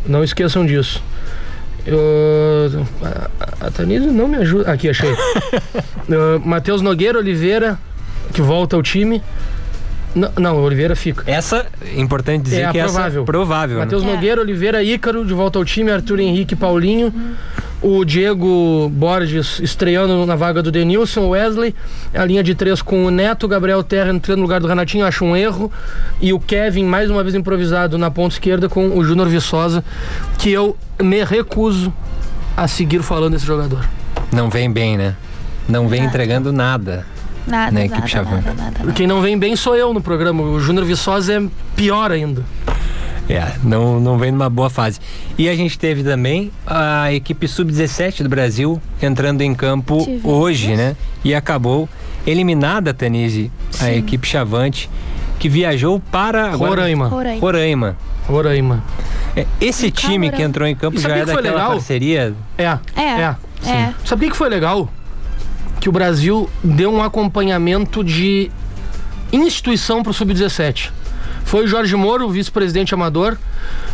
[0.07, 1.03] Não esqueçam disso.
[1.85, 1.99] Eu,
[3.03, 4.71] a, a Tanise não me ajuda.
[4.71, 5.11] Aqui, achei.
[6.07, 7.77] uh, Matheus Nogueira, Oliveira,
[8.33, 9.21] que volta ao time.
[10.13, 11.23] Não, não, o Oliveira fica.
[11.25, 13.21] Essa, importante dizer É que provável.
[13.21, 13.77] essa provável.
[13.77, 13.83] né?
[13.85, 14.05] Matheus É.
[14.05, 17.13] Nogueira, Oliveira, Ícaro de volta ao time, Arthur Henrique, Paulinho.
[17.81, 21.73] O Diego Borges estreando na vaga do Denilson, Wesley.
[22.13, 25.25] A linha de três com o Neto, Gabriel Terra entrando no lugar do Renatinho, acho
[25.25, 25.71] um erro.
[26.19, 29.83] E o Kevin, mais uma vez improvisado na ponta esquerda com o Júnior Viçosa,
[30.37, 31.91] que eu me recuso
[32.55, 33.83] a seguir falando desse jogador.
[34.31, 35.15] Não vem bem, né?
[35.67, 37.05] Não vem entregando nada.
[37.47, 38.91] Nada, na equipe nada, nada, nada, nada.
[38.93, 40.43] Quem não vem bem sou eu no programa.
[40.43, 41.41] O Júnior Viçosa é
[41.75, 42.43] pior ainda.
[43.29, 44.99] É, não, não vem numa boa fase.
[45.37, 50.25] E a gente teve também a equipe sub-17 do Brasil entrando em campo Tivemos.
[50.25, 50.95] hoje, né?
[51.23, 51.87] E acabou
[52.27, 53.49] eliminada, Tanise,
[53.79, 54.89] a equipe chavante,
[55.39, 57.07] que viajou para agora- Roraima.
[57.07, 57.39] Roraima.
[57.39, 57.97] Roraima.
[58.27, 58.83] Roraima.
[59.35, 61.57] É, esse No time que entrou em campo E já sabia é que foi daquela
[61.61, 61.71] legal?
[61.71, 62.33] parceria.
[62.57, 62.63] É.
[62.95, 63.35] É, É.
[63.65, 63.93] é.
[64.03, 64.89] Sabia que foi legal?
[65.81, 68.49] Que o Brasil deu um acompanhamento de
[69.33, 70.91] instituição pro Sub-17.
[71.43, 73.37] Foi o Jorge Moro, o vice-presidente amador,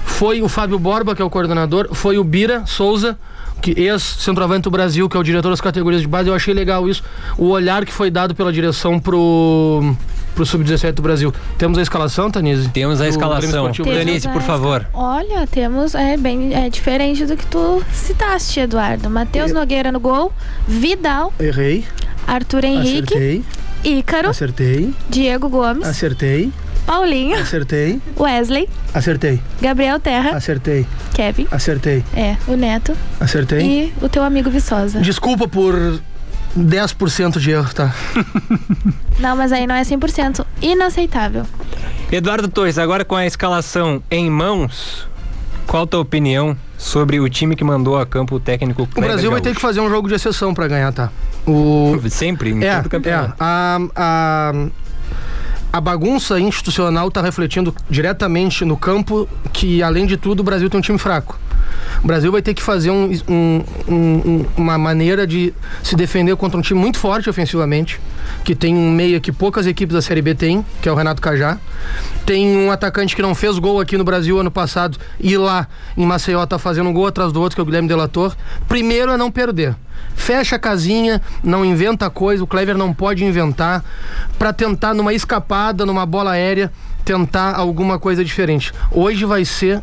[0.04, 3.18] foi o Fábio Borba, que é o coordenador, foi o Bira Souza,
[3.62, 6.30] que ex-centroavante do Brasil, que é o diretor das categorias de base.
[6.30, 7.04] Eu achei legal isso,
[7.38, 9.96] o olhar que foi dado pela direção pro,
[10.38, 11.34] pro Sub-17 do Brasil.
[11.58, 12.70] Temos a escalação, Tanise?
[12.70, 13.66] Temos a escalação.
[13.66, 14.88] A por favor.
[14.94, 15.96] Olha, temos.
[15.96, 19.10] É bem é diferente do que tu citaste, Eduardo.
[19.10, 20.32] Matheus Nogueira no gol,
[20.68, 21.84] Vidal, Errei,
[22.28, 23.44] Arthur Henrique, acertei,
[23.84, 26.52] Ícaro, acertei, Diego Gomes, acertei,
[26.86, 33.62] Paulinho, acertei, Wesley, acertei, Gabriel Terra, acertei, Kevin, acertei, é, o Neto acertei.
[33.62, 35.00] e o teu amigo Viçosa.
[35.00, 36.00] Desculpa por
[36.56, 37.94] 10% de erro, tá?
[39.20, 40.46] Não, mas aí não é 100%.
[40.62, 41.44] Inaceitável.
[42.12, 45.08] Eduardo Torres, agora com a escalação em mãos,
[45.66, 49.12] qual a tua opinião sobre o time que mandou a campo o técnico O Kleber
[49.12, 49.68] Brasil vai ter que Gaúcho?
[49.68, 51.10] fazer um jogo de exceção pra ganhar, tá?
[51.46, 53.36] O Sempre, em é, todo é, campeonato.
[53.40, 54.54] a, a
[55.72, 60.80] a bagunça institucional tá refletindo diretamente no campo que além de tudo o Brasil tem
[60.80, 61.38] um time fraco.
[62.04, 65.54] O Brasil vai ter que fazer um- um- um- um- uma maneira de
[65.84, 68.00] se defender contra um time muito forte ofensivamente,
[68.44, 71.22] que tem um meia que poucas equipes da Série B têm, que é o Renato
[71.22, 71.58] Cajá.
[72.26, 76.06] Tem um atacante que não fez gol aqui no Brasil ano passado e lá em
[76.06, 78.36] Maceió tá fazendo um gol atrás do outro, que é o Guilherme Delator.
[78.68, 79.76] Primeiro é não perder.
[80.16, 83.84] Fecha a casinha, não inventa coisa, o Clever não pode inventar
[84.38, 86.72] para tentar numa escapada, numa bola aérea,
[87.08, 88.74] tentar alguma coisa diferente.
[88.92, 89.82] Hoje vai ser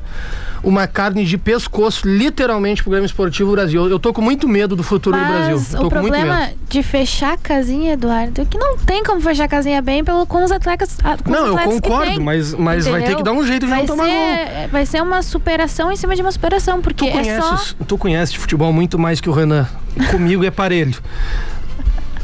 [0.62, 3.88] uma carne de pescoço, literalmente, pro Grêmio Esportivo Brasil.
[3.88, 5.56] Eu tô com muito medo do futuro do Brasil.
[5.56, 9.20] Mas Eu tô o problema de fechar a casinha, Eduardo, é que não tem como
[9.22, 10.98] fechar a casinha bem pelo, com os atletas.
[11.02, 13.46] com os Não, eu atletas que concordo, tem, mas, mas vai ter que dar um
[13.46, 14.12] jeito de vai não tomar gol.
[14.12, 17.48] ser, vai ser uma superação em cima de uma superação, porque Tu é só.
[17.48, 19.66] conheces, tu conhece de futebol muito mais que o Renan.
[20.10, 20.98] Comigo é parelho.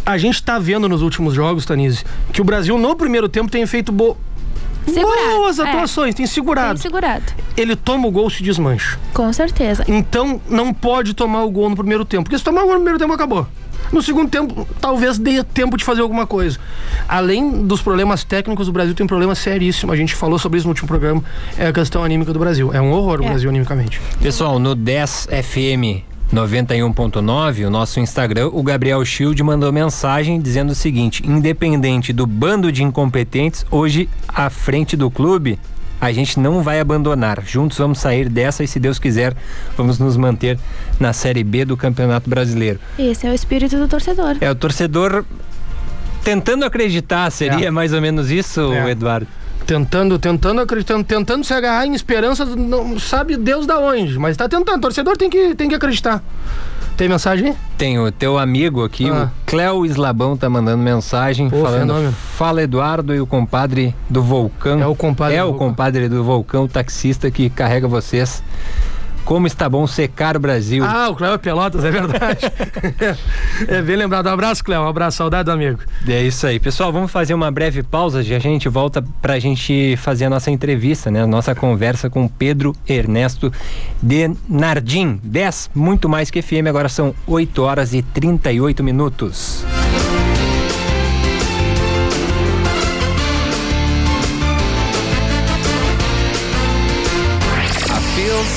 [0.04, 3.64] A gente tá vendo nos últimos jogos, Tanise, que o Brasil no primeiro tempo tem
[3.66, 4.16] feito bo...
[4.86, 5.62] Segurado, boas é.
[5.62, 6.78] atuações, tem Tem segurado.
[6.78, 7.24] segurado.
[7.56, 8.98] Ele toma o gol, se desmancha.
[9.14, 9.84] Com certeza.
[9.88, 12.24] Então não pode tomar o gol no primeiro tempo.
[12.24, 13.46] Porque se tomar o gol no primeiro tempo, acabou.
[13.92, 16.58] No segundo tempo, talvez dê tempo de fazer alguma coisa.
[17.08, 19.90] Além dos problemas técnicos, o Brasil tem um problema seríssimo.
[19.90, 21.24] A gente falou sobre isso no último programa.
[21.58, 22.70] É a questão anímica do Brasil.
[22.72, 23.28] É um horror o É.
[23.28, 24.00] Brasil animicamente.
[24.20, 30.74] Pessoal, no 10 FM 91.9, o nosso Instagram, o Gabriel Shield mandou mensagem dizendo o
[30.74, 35.58] seguinte: independente do bando de incompetentes, hoje à frente do clube,
[36.00, 37.42] a gente não vai abandonar.
[37.44, 39.34] Juntos vamos sair dessa e, se Deus quiser,
[39.76, 40.58] vamos nos manter
[41.00, 42.78] na Série B do Campeonato Brasileiro.
[42.98, 44.36] Esse é o espírito do torcedor.
[44.40, 45.24] É o torcedor
[46.22, 47.70] tentando acreditar, seria É.
[47.70, 48.90] mais ou menos isso, É.
[48.90, 49.26] Eduardo?
[49.66, 54.48] Tentando, tentando, acreditando, tentando se agarrar em esperança, não sabe Deus da onde, mas tá
[54.48, 54.78] tentando.
[54.78, 56.22] O torcedor tem que, tem que acreditar.
[56.96, 57.56] Tem mensagem aí?
[57.78, 59.30] Tem o teu amigo aqui, Ah.
[59.42, 61.80] o Cléo Islabão, tá mandando mensagem Pô, falando.
[61.80, 62.12] fenômeno.
[62.12, 64.82] Fala Eduardo e o compadre do Vulcão.
[64.82, 65.68] É o compadre É do o Vulcão.
[65.68, 68.42] compadre do Vulcão, taxista que carrega vocês
[69.24, 70.84] Como está bom secar o Brasil.
[70.84, 72.40] Ah, o Cléo Pelotas, é verdade.
[73.68, 74.26] é bem lembrado.
[74.26, 74.82] Um abraço, Cléo.
[74.82, 75.80] Um abraço, saudade do amigo.
[76.06, 76.58] É isso aí.
[76.58, 80.30] Pessoal, vamos fazer uma breve pausa e a gente volta para a gente fazer a
[80.30, 81.22] nossa entrevista, né?
[81.22, 83.52] A nossa conversa com Pedro Ernesto
[84.02, 85.20] de Nardim.
[85.22, 89.64] 10, muito mais que FM, agora são 8 horas e 38 minutos.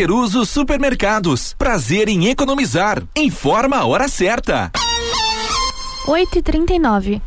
[0.00, 1.54] Peruso Supermercados.
[1.58, 3.02] Prazer em economizar.
[3.14, 4.70] Informa a hora certa.
[6.06, 7.20] 8h39.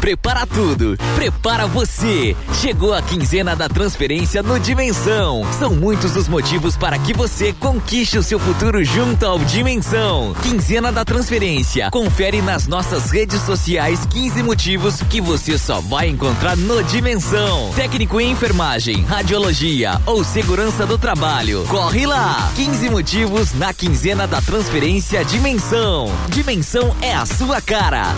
[0.00, 2.34] Prepara tudo, prepara você.
[2.58, 5.46] Chegou a quinzena da transferência no Dimensão.
[5.58, 10.34] São muitos os motivos para que você conquiste o seu futuro junto ao Dimensão.
[10.42, 11.90] Quinzena da transferência.
[11.90, 17.70] Confere nas nossas redes sociais 15 motivos que você só vai encontrar no Dimensão.
[17.76, 21.66] Técnico em enfermagem, radiologia ou segurança do trabalho.
[21.68, 22.50] Corre lá!
[22.56, 26.10] 15 motivos na quinzena da transferência Dimensão.
[26.30, 28.14] Dimensão é a sua cara.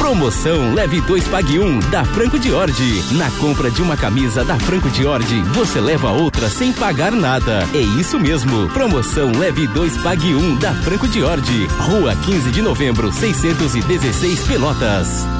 [0.00, 3.04] Promoção Leve 2 Pague 1 um, da Franco Diordi.
[3.12, 7.68] Na compra de uma camisa da Franco Diordi, você leva outra sem pagar nada.
[7.74, 8.66] É isso mesmo.
[8.70, 11.66] Promoção Leve 2 Pague 1 um, da Franco Diordi.
[11.78, 15.39] Rua 15 de novembro, 616 Pelotas.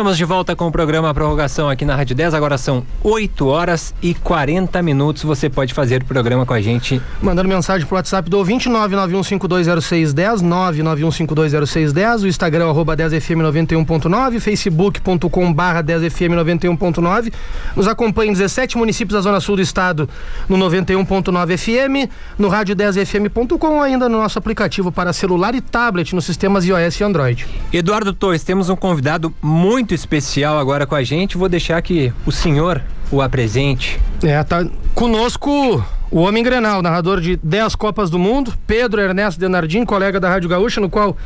[0.00, 2.32] Estamos de volta com o programa Prorrogação aqui na Rádio 10.
[2.32, 5.22] Agora são 8 horas e 40 minutos.
[5.24, 7.02] Você pode fazer o programa com a gente.
[7.20, 17.30] Mandando mensagem pro WhatsApp do ouvinte 991520610, 991520610, o Instagram arroba 10fm91.9, facebook.com barra 10fm91.9.
[17.76, 20.08] Nos acompanha em 17 municípios da Zona Sul do Estado
[20.48, 26.24] no 91.9 FM, no rádio 10fm.com ainda no nosso aplicativo para celular e tablet nos
[26.24, 27.46] sistemas iOS e Android.
[27.70, 31.36] Eduardo Torres, temos um convidado muito muito especial agora com a gente.
[31.36, 32.80] Vou deixar que o senhor
[33.10, 34.00] o apresente.
[34.22, 34.64] É, tá
[34.94, 40.28] conosco o Homem Grenal, narrador de 10 Copas do Mundo, Pedro Ernesto Denardim, colega da
[40.28, 41.16] Rádio Gaúcha, no qual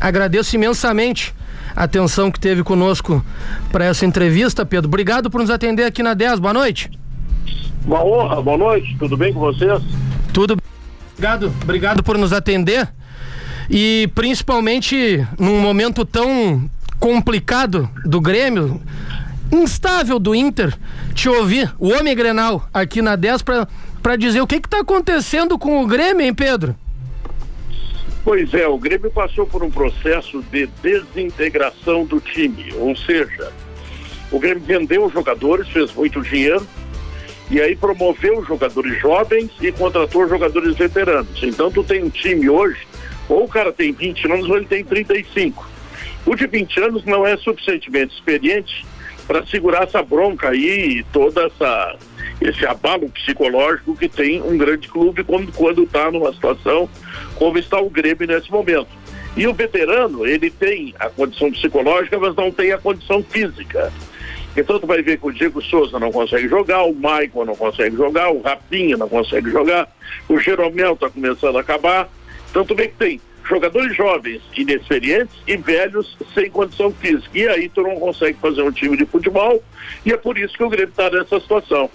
[0.00, 1.34] agradeço imensamente
[1.76, 3.22] a atenção que teve conosco
[3.70, 4.88] para essa entrevista, Pedro.
[4.88, 6.38] Obrigado por nos atender aqui na 10.
[6.38, 6.90] Boa noite.
[7.84, 8.96] Uma honra, boa noite.
[8.98, 9.82] Tudo bem com vocês?
[10.32, 10.56] Tudo.
[11.12, 12.88] Obrigado, obrigado por nos atender.
[13.68, 18.80] E principalmente num momento tão complicado do Grêmio,
[19.52, 20.76] instável do Inter,
[21.14, 23.42] te ouvir, o homem Grenal, aqui na 10
[24.02, 26.74] para dizer o que está acontecendo com o Grêmio, hein, Pedro?
[28.24, 33.52] Pois é, o Grêmio passou por um processo de desintegração do time, ou seja,
[34.30, 36.66] o Grêmio vendeu os jogadores, fez muito dinheiro,
[37.50, 41.42] e aí promoveu jogadores jovens e contratou jogadores veteranos.
[41.42, 42.86] Então tu tem um time hoje,
[43.28, 45.73] ou o cara tem 20 anos ou ele tem 35.
[46.26, 48.84] O de 20 anos não é suficientemente experiente
[49.26, 51.96] para segurar essa bronca aí e toda essa
[52.40, 56.88] esse abalo psicológico que tem um grande clube quando está numa situação
[57.36, 58.88] como está o Grêmio nesse momento.
[59.36, 63.92] E o veterano, ele tem a condição psicológica, mas não tem a condição física.
[64.56, 67.96] Então tu vai ver que o Diego Souza não consegue jogar, o Maicon não consegue
[67.96, 69.92] jogar, o Rapinha não consegue jogar,
[70.28, 72.08] o Jeromel está começando a acabar.
[72.50, 77.28] Então tu vê que tem jogadores jovens, inexperientes e velhos sem condição física.
[77.34, 79.62] E aí tu não consegue fazer um time de futebol
[80.04, 81.90] e é por isso que o Grêmio está nessa situação.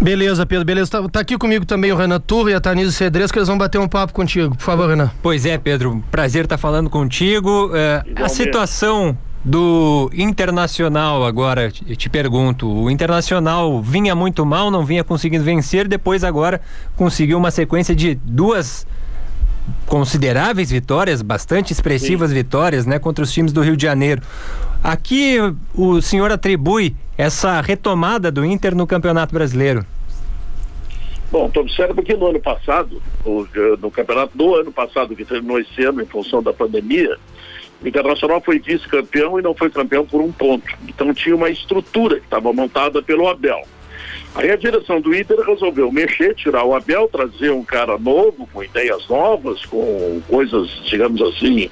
[0.00, 0.90] Beleza, Pedro, beleza.
[0.90, 3.56] Tá, tá, aqui comigo também o Renan Turra e a Tanise Cedresco, que eles vão
[3.56, 4.54] bater um papo contigo.
[4.56, 5.10] Por favor, Renan.
[5.22, 7.70] Pois é, Pedro, prazer estar tá falando contigo.
[7.74, 15.02] É, a situação do Internacional agora, te pergunto, o Internacional vinha muito mal, não vinha
[15.02, 16.60] conseguindo vencer, depois agora
[16.96, 18.86] conseguiu uma sequência de duas
[19.88, 22.36] consideráveis vitórias, bastante expressivas Sim.
[22.36, 24.22] vitórias, né, contra os times do Rio de Janeiro.
[24.84, 25.38] Aqui
[25.74, 29.84] o senhor atribui essa retomada do Inter no Campeonato Brasileiro?
[31.30, 33.02] Bom, tu observa porque no ano passado,
[33.82, 37.18] no campeonato do ano passado, que terminou esse ano em função da pandemia,
[37.82, 40.66] o Internacional foi vice-campeão e não foi campeão por um ponto.
[40.86, 43.62] Então tinha uma estrutura que estava montada pelo Abel.
[44.38, 48.62] Aí a direção do Inter resolveu mexer, tirar o Abel, trazer um cara novo, com
[48.62, 51.68] ideias novas, com coisas, digamos assim,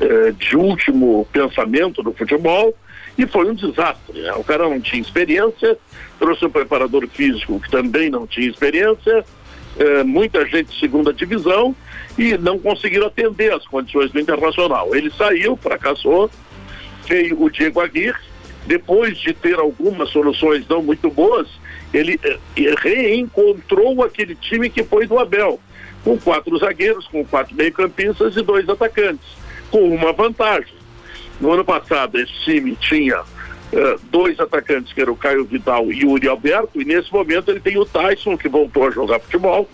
[0.00, 2.74] eh, de último pensamento do futebol,
[3.18, 4.18] e foi um desastre.
[4.18, 4.32] Né?
[4.32, 5.76] O cara não tinha experiência,
[6.18, 9.22] trouxe um preparador físico que também não tinha experiência,
[9.78, 11.76] eh, muita gente de segunda divisão,
[12.16, 14.96] e não conseguiram atender as condições do Internacional.
[14.96, 16.30] Ele saiu, fracassou,
[17.06, 18.16] veio o Diego Aguirre,
[18.66, 21.46] depois de ter algumas soluções não muito boas,
[21.92, 25.60] ele eh, reencontrou aquele time que foi do Abel,
[26.04, 29.26] com quatro zagueiros, com quatro meio-campistas e dois atacantes,
[29.70, 30.74] com uma vantagem.
[31.40, 36.04] No ano passado, esse time tinha uh, dois atacantes, que eram o Caio Vidal e
[36.04, 39.68] o Uri Alberto, e nesse momento ele tem o Tyson, que voltou a jogar futebol,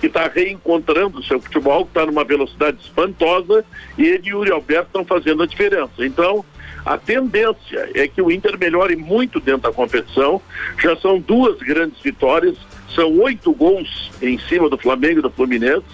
[0.00, 3.64] que está reencontrando o seu futebol, que está numa velocidade espantosa,
[3.98, 6.06] e ele e o Uri Alberto estão fazendo a diferença.
[6.06, 6.44] Então,
[6.84, 10.40] a tendência é que o Inter melhore muito dentro da competição.
[10.78, 12.56] Já são duas grandes vitórias,
[12.94, 15.86] são oito gols em cima do Flamengo e do Fluminense.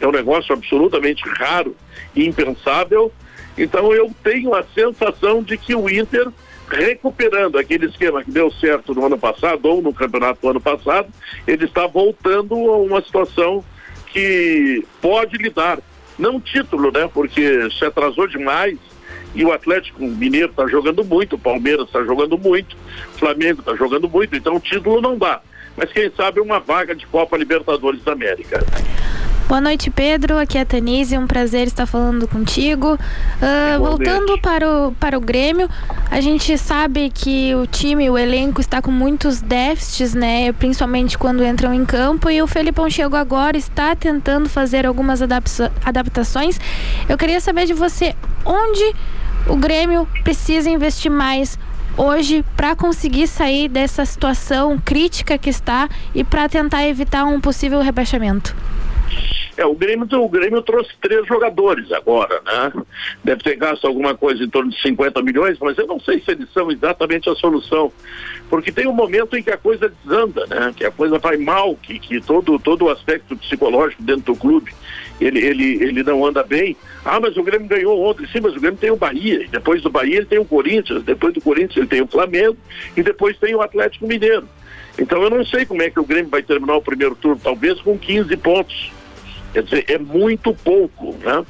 [0.00, 1.74] É um negócio absolutamente raro
[2.14, 3.10] e impensável.
[3.56, 6.28] Então eu tenho a sensação de que o Inter,
[6.68, 11.08] recuperando aquele esquema que deu certo no ano passado, ou no campeonato do ano passado,
[11.46, 13.64] ele está voltando a uma situação
[14.08, 15.78] que pode lhe dar,
[16.18, 17.08] não título, né?
[17.12, 18.78] Porque se atrasou demais
[19.34, 22.76] e o Atlético Mineiro está jogando muito, o Palmeiras está jogando muito,
[23.14, 25.40] o Flamengo está jogando muito, então o título não dá.
[25.76, 28.64] Mas quem sabe uma vaga de Copa Libertadores da América.
[29.46, 30.38] Boa noite, Pedro.
[30.38, 32.94] Aqui é a Tanise, um prazer estar falando contigo.
[32.94, 35.68] Uh, voltando para o, para o Grêmio,
[36.10, 40.50] a gente sabe que o time, o elenco está com muitos déficits, né?
[40.54, 42.30] Principalmente quando entram em campo.
[42.30, 46.58] E o Felipão chegou agora, está tentando fazer algumas adaptações.
[47.06, 48.16] Eu queria saber de você
[48.46, 48.94] onde
[49.46, 51.58] o Grêmio precisa investir mais
[51.98, 57.82] hoje para conseguir sair dessa situação crítica que está e para tentar evitar um possível
[57.82, 58.56] rebaixamento?
[59.56, 62.72] É, o Grêmio, o Grêmio trouxe três jogadores agora, né?
[63.22, 66.32] Deve ter gasto alguma coisa em torno de 50 milhões, mas eu não sei se
[66.32, 67.92] eles são exatamente a solução.
[68.50, 70.72] Porque tem um momento em que a coisa desanda, né?
[70.76, 74.72] Que a coisa vai mal, que, que todo, todo o aspecto psicológico dentro do clube,
[75.20, 76.76] ele, ele, ele não anda bem.
[77.04, 78.26] Ah, mas o Grêmio ganhou ontem.
[78.26, 79.44] Sim, mas o Grêmio tem o Bahia.
[79.44, 81.04] E depois do Bahia ele tem o Corinthians.
[81.04, 82.56] Depois do Corinthians ele tem o Flamengo.
[82.96, 84.48] E depois tem o Atlético Mineiro.
[84.98, 87.80] Então eu não sei como é que o Grêmio vai terminar o primeiro turno, talvez
[87.80, 88.92] com 15 pontos.
[89.54, 91.46] Quer dizer, é muito pouco, né?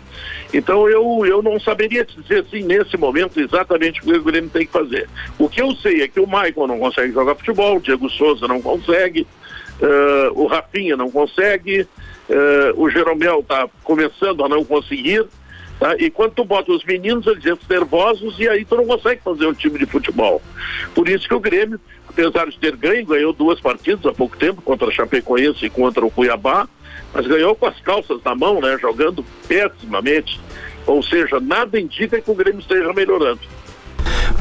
[0.53, 4.67] Então eu, eu não saberia dizer assim nesse momento exatamente o que o Grêmio tem
[4.67, 5.09] que fazer.
[5.39, 8.47] O que eu sei é que o Maicon não consegue jogar futebol, o Diego Souza
[8.47, 9.27] não consegue,
[9.81, 11.81] uh, o Rafinha não consegue,
[12.29, 15.25] uh, o Jeromel está começando a não conseguir.
[15.81, 15.97] Tá?
[15.99, 19.47] E quando tu bota os meninos, eles entram nervosos e aí tu não consegue fazer
[19.47, 20.43] um time de futebol.
[20.95, 24.61] Por isso que o Grêmio, apesar de ter ganho, ganhou duas partidas há pouco tempo,
[24.61, 26.69] contra a Chapecoense e contra o Cuiabá,
[27.13, 28.77] mas ganhou com as calças na mão, né?
[28.81, 30.41] Jogando pessimamente.
[30.87, 33.41] Ou seja, nada indica que o Grêmio esteja melhorando.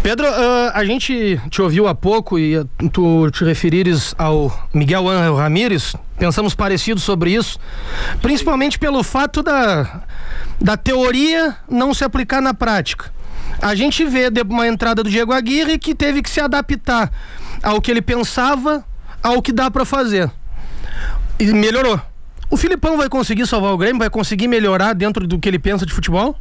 [0.01, 5.36] Pedro, uh, a gente te ouviu há pouco e tu te referires ao Miguel Ángel
[5.36, 7.58] Ramírez, pensamos parecido sobre isso,
[8.22, 10.04] principalmente pelo fato da,
[10.60, 13.14] da teoria não se aplicar na prática.
[13.62, 17.10] A gente vê uma entrada do Diego Aguirre que teve que se adaptar
[17.62, 18.84] ao que ele pensava,
[19.22, 20.30] ao que dá para fazer.
[21.39, 21.99] E melhorou.
[22.54, 23.97] O Filipão vai conseguir salvar o Grêmio?
[23.97, 26.36] Vai conseguir melhorar dentro do que ele pensa de futebol?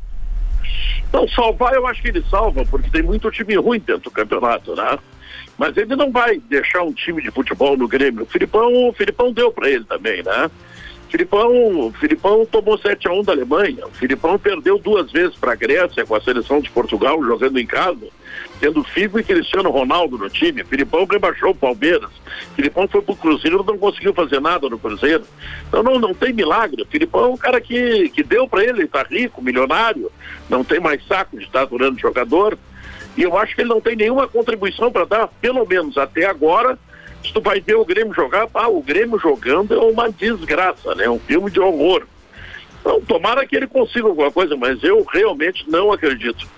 [1.11, 4.77] Não, salvar eu acho que ele salva, porque tem muito time ruim dentro do campeonato,
[4.77, 4.99] né?
[5.57, 8.25] Mas ele não vai deixar um time de futebol no Grêmio.
[8.25, 10.51] O Filipão, o Filipão deu para ele também, né?
[11.09, 13.87] Filipão, Filipão tomou 7 a 1 da Alemanha.
[13.87, 17.67] O Filipão perdeu duas vezes para a Grécia com a seleção de Portugal jogando em
[17.67, 18.07] casa,
[18.63, 20.63] tendo Figo e Cristiano Ronaldo no time.
[20.63, 22.11] Filipão rebaixou o Palmeiras.
[22.55, 25.25] Filipão foi pro Cruzeiro, não conseguiu fazer nada no Cruzeiro.
[25.67, 26.87] Então não, não tem milagre.
[26.89, 30.13] Filipão é um cara que, que deu para ele, ele tá rico, milionário,
[30.49, 32.57] não tem mais saco de estar durando jogador.
[33.17, 36.79] E eu acho que ele não tem nenhuma contribuição para dar, pelo menos até agora,
[37.25, 41.11] se tu vai ver o Grêmio jogar, ah, o Grêmio jogando é uma desgraça, né?
[41.11, 42.07] Um filme de horror.
[42.81, 46.49] Então, tomara que ele consiga alguma coisa, mas eu realmente não acredito.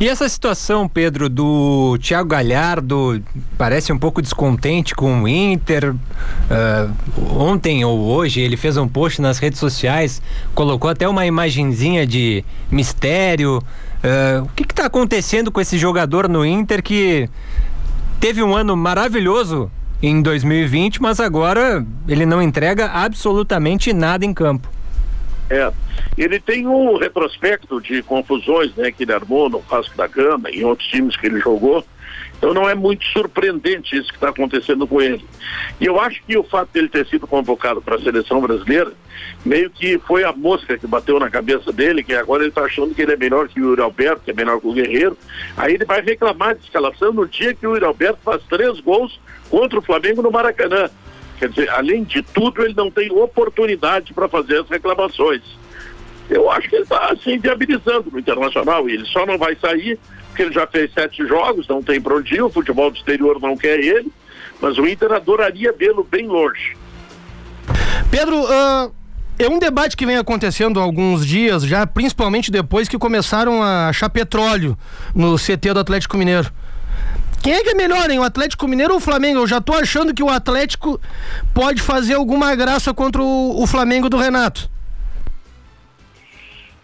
[0.00, 3.22] E essa situação, Pedro, do Thiago Galhardo,
[3.56, 5.94] parece um pouco descontente com o Inter.
[5.94, 10.20] Uh, ontem ou hoje ele fez um post nas redes sociais,
[10.54, 13.58] colocou até uma imagenzinha de mistério.
[13.58, 17.28] Uh, o que está acontecendo com esse jogador no Inter que
[18.18, 19.70] teve um ano maravilhoso
[20.02, 24.68] em 2020, mas agora ele não entrega absolutamente nada em campo.
[25.52, 25.70] É,
[26.16, 30.60] ele tem um retrospecto de confusões, né, que ele armou no Vasco da Gama e
[30.60, 31.84] em outros times que ele jogou.
[32.38, 35.22] Então não é muito surpreendente isso que está acontecendo com ele.
[35.78, 38.92] E eu acho que o fato dele ter sido convocado para a seleção brasileira
[39.44, 42.94] meio que foi a mosca que bateu na cabeça dele, que agora ele está achando
[42.94, 45.18] que ele é melhor que o Yuri Alberto, que é melhor que o Guerreiro.
[45.54, 49.20] Aí ele vai reclamar de escalação no dia que o Yuri Alberto faz três gols
[49.50, 50.88] contra o Flamengo no Maracanã.
[51.42, 55.42] Quer dizer, além de tudo, ele não tem oportunidade para fazer as reclamações.
[56.30, 59.56] Eu acho que ele está se assim, viabilizando no internacional e ele só não vai
[59.56, 62.96] sair porque ele já fez sete jogos, não tem para onde ir, o futebol do
[62.96, 64.12] exterior não quer ele,
[64.60, 66.76] mas o Inter adoraria vê-lo bem longe.
[68.08, 68.94] Pedro, uh,
[69.36, 73.88] é um debate que vem acontecendo há alguns dias, já principalmente depois que começaram a
[73.88, 74.78] achar petróleo
[75.12, 76.52] no CT do Atlético Mineiro.
[77.42, 78.20] Quem é que é melhor, hein?
[78.20, 79.40] O Atlético Mineiro ou o Flamengo?
[79.40, 81.00] Eu já tô achando que o Atlético
[81.52, 84.70] pode fazer alguma graça contra o, o Flamengo do Renato.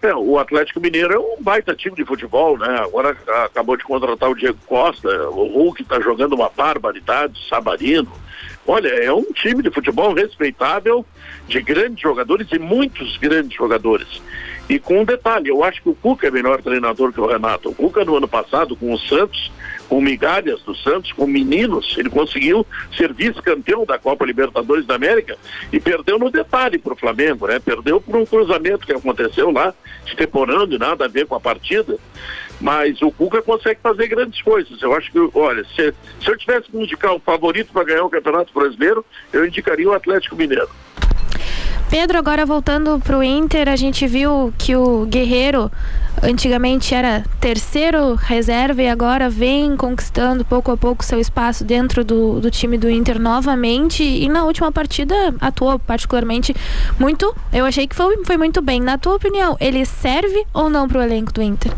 [0.02, 2.76] É, o Atlético Mineiro é um baita time de futebol, né?
[2.80, 8.10] Agora acabou de contratar o Diego Costa, o Hulk está jogando uma barbaridade, Sabarino.
[8.66, 11.06] Olha, é um time de futebol respeitável,
[11.46, 14.20] de grandes jogadores e muitos grandes jogadores.
[14.68, 17.70] E com um detalhe, eu acho que o Cuca é melhor treinador que o Renato.
[17.70, 19.50] O Cuca no ano passado com o Santos
[19.88, 22.66] com migalhas do Santos, com meninos, ele conseguiu
[22.96, 25.36] ser vice-campeão da Copa Libertadores da América
[25.72, 27.58] e perdeu no detalhe para o Flamengo, né?
[27.58, 29.72] Perdeu por um cruzamento que aconteceu lá,
[30.06, 31.96] extemporando e nada a ver com a partida.
[32.60, 34.82] Mas o Cuca consegue fazer grandes coisas.
[34.82, 38.10] Eu acho que, olha, se, se eu tivesse que indicar um favorito para ganhar o
[38.10, 40.68] Campeonato Brasileiro, eu indicaria o Atlético Mineiro.
[41.90, 45.72] Pedro, agora voltando para o Inter, a gente viu que o Guerreiro
[46.22, 52.40] antigamente era terceiro reserva e agora vem conquistando pouco a pouco seu espaço dentro do,
[52.40, 56.54] do time do Inter novamente e na última partida atuou particularmente
[56.98, 57.34] muito.
[57.50, 58.82] Eu achei que foi, foi muito bem.
[58.82, 61.72] Na tua opinião, ele serve ou não para o elenco do Inter?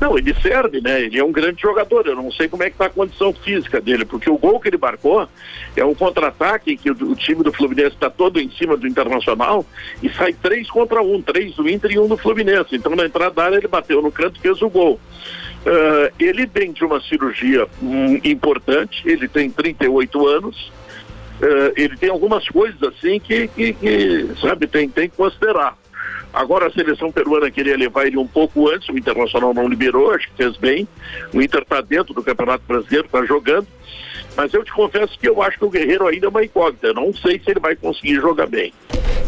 [0.00, 1.02] Não, ele serve, né?
[1.02, 2.06] Ele é um grande jogador.
[2.06, 4.68] Eu não sei como é que está a condição física dele, porque o gol que
[4.68, 5.28] ele marcou
[5.76, 9.66] é um contra-ataque que o, o, time do Fluminense está todo em cima do Internacional
[10.02, 12.76] e sai três contra um, três do Inter e um do Fluminense.
[12.76, 15.00] Então na entrada da área ele bateu no canto e fez o gol.
[15.66, 20.72] Uh, ele vem de uma cirurgia um, importante, ele tem 38 anos.
[21.40, 25.76] Uh, ele tem algumas coisas assim que, que, que sabe, tem, tem que considerar.
[26.32, 30.28] Agora a seleção peruana queria levar ele um pouco antes, o Internacional não liberou, acho
[30.28, 30.86] que fez bem.
[31.32, 33.66] O Inter está dentro do Campeonato Brasileiro, está jogando.
[34.36, 36.88] Mas eu te confesso que eu acho que o Guerreiro ainda é uma incógnita.
[36.88, 38.72] Eu não sei se ele vai conseguir jogar bem.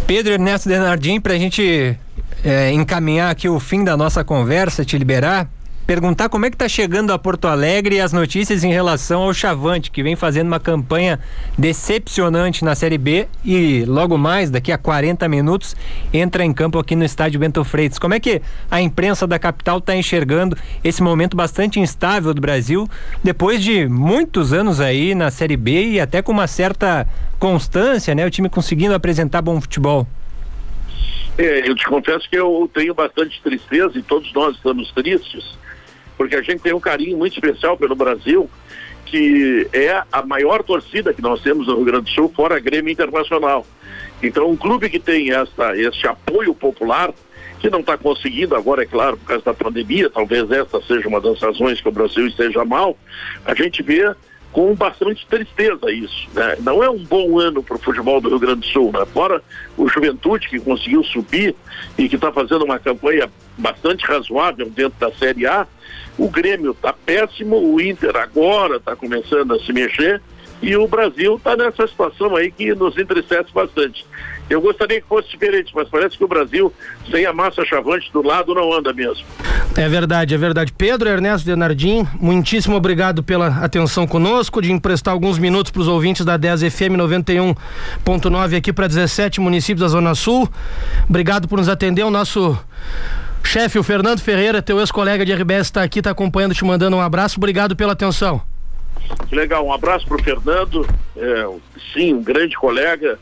[0.07, 1.97] Pedro Ernesto Denardim, para a gente
[2.45, 5.49] é, encaminhar aqui o fim da nossa conversa, te liberar,
[5.91, 9.91] perguntar como é que está chegando a Porto Alegre as notícias em relação ao Chavante,
[9.91, 11.19] que vem fazendo uma campanha
[11.59, 15.75] decepcionante na Série B e logo mais, daqui a 40 minutos,
[16.15, 17.99] entra em campo aqui no estádio Bento Freitas.
[17.99, 22.89] Como é que a imprensa da capital está enxergando esse momento bastante instável do Brasil,
[23.25, 27.05] depois de muitos anos aí na Série B e até com uma certa
[27.37, 28.25] constância, né?
[28.25, 30.07] O time conseguindo apresentar bom futebol.
[31.37, 35.59] É, eu te confesso que eu tenho bastante tristeza e todos nós estamos tristes
[36.21, 38.47] porque a gente tem um carinho muito especial pelo Brasil,
[39.07, 42.61] que é a maior torcida que nós temos no Rio Grande do Sul, fora a
[42.61, 43.67] Grêmio Internacional.
[44.23, 47.11] Então, um clube que tem essa, esse apoio popular,
[47.59, 51.23] que não está conseguindo agora, é claro, por causa da pandemia, talvez essa seja uma
[51.23, 52.99] das razões que o Brasil esteja mal,
[53.47, 54.15] a gente vê
[54.53, 56.29] com bastante tristeza isso.
[56.35, 56.57] Né?
[56.61, 58.93] Não é um bom ano para o futebol do Rio Grande do Sul.
[58.93, 59.07] Né?
[59.07, 59.43] Fora
[59.77, 61.55] o Juventude, que conseguiu subir
[61.97, 65.67] e que está fazendo uma campanha bastante razoável dentro da Série A,
[66.19, 70.21] o Grêmio está péssimo, o Inter agora está começando a se mexer
[70.63, 74.05] e o Brasil está nessa situação aí que nos entristece bastante.
[74.49, 76.73] Eu gostaria que fosse diferente, mas parece que o Brasil,
[77.11, 79.25] sem a massa chavante do lado, não anda mesmo.
[79.77, 80.73] É verdade, é verdade.
[80.73, 86.25] Pedro Ernesto Denardim, muitíssimo obrigado pela atenção conosco, de emprestar alguns minutos para os ouvintes
[86.25, 90.49] da 10 FM 91.9 aqui para 17 municípios da Zona Sul.
[91.09, 92.03] Obrigado por nos atender.
[92.03, 92.59] O nosso
[93.49, 97.01] chefe, o Fernando Ferreira, teu ex-colega de RBS, está aqui, está acompanhando, te mandando um
[97.01, 97.39] abraço.
[97.39, 98.43] Obrigado pela atenção.
[99.31, 100.87] Legal, um abraço para o Fernando.
[101.17, 101.47] É,
[101.93, 103.19] sim, um grande colega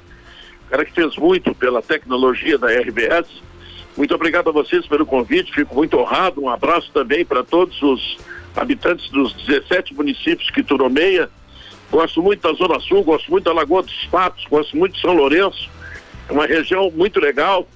[0.69, 3.27] cara que fez muito pela tecnologia da RBS.
[3.97, 6.43] Muito obrigado a vocês pelo convite, fico muito honrado.
[6.43, 8.19] Um abraço também para todos os
[8.55, 11.29] habitantes dos 17 municípios que tu nomeia.
[11.91, 15.15] Gosto muito da Zona Sul, gosto muito da Lagoa dos Patos, gosto muito de São
[15.15, 15.69] Lourenço.
[16.29, 17.67] É uma região muito legal.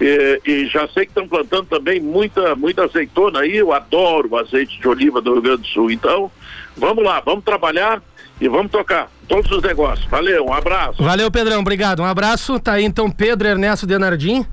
[0.00, 3.56] E, e já sei que estão plantando também muita, muita azeitona aí.
[3.56, 5.90] Eu adoro o azeite de oliva do Rio Grande do Sul.
[5.90, 6.30] Então,
[6.76, 8.02] vamos lá, vamos trabalhar
[8.40, 9.10] e vamos tocar.
[9.28, 10.06] Todos os negócios.
[10.10, 11.02] Valeu, um abraço.
[11.02, 12.00] Valeu, Pedrão, obrigado.
[12.00, 12.58] Um abraço.
[12.60, 14.44] Tá aí então Pedro Ernesto Denardim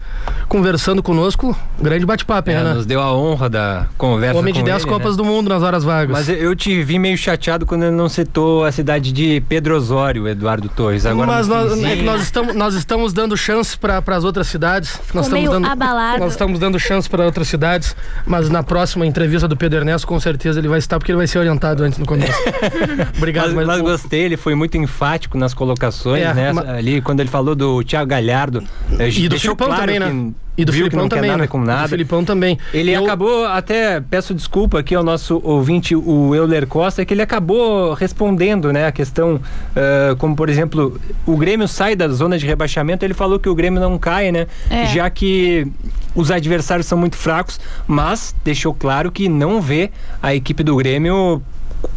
[0.47, 1.57] conversando conosco.
[1.80, 2.74] Grande bate-papo, hein, É, Renan?
[2.76, 5.17] nos deu a honra da conversa Homem de com 10 ele, Copas né?
[5.17, 6.11] do Mundo nas horas vagas.
[6.11, 10.28] Mas eu- te vi meio chateado quando ele não citou a cidade de Pedro Osório,
[10.28, 11.05] Eduardo Torres.
[11.05, 14.91] Agora Mas nós, é que nós estamos, nós estamos dando chance para as outras cidades.
[15.13, 16.19] Nós estamos, meio dando, abalado.
[16.19, 17.95] nós estamos dando chance para outras cidades,
[18.26, 21.28] mas na próxima entrevista do Pedro Ernesto, com certeza ele vai estar, porque ele vai
[21.28, 22.32] ser orientado antes no começo.
[23.17, 26.53] Obrigado, mas, mas- mas gostei, ele foi muito enfático nas colocações, É, né?
[26.53, 28.64] ma- Ali, quando ele falou do Thiago Galhardo.
[28.99, 30.32] eh, E do Filipão claro também, né?
[30.55, 31.47] E do viu Filipão não quer também, nada né?
[31.47, 31.88] com Do nada.
[31.88, 32.59] Filipão também.
[32.72, 37.24] Ele Eu- acabou, até peço desculpa aqui ao nosso ouvinte, o Euler Costa, que ele
[37.24, 39.41] acabou respondendo, né, a questão,
[39.76, 43.55] eh, como por exemplo, o Grêmio sai da zona de rebaixamento, ele falou que o
[43.55, 44.86] Grêmio não cai, né, É.
[44.93, 45.66] já que
[46.14, 49.89] os adversários são muito fracos, mas deixou claro que não vê
[50.22, 51.41] a equipe do Grêmio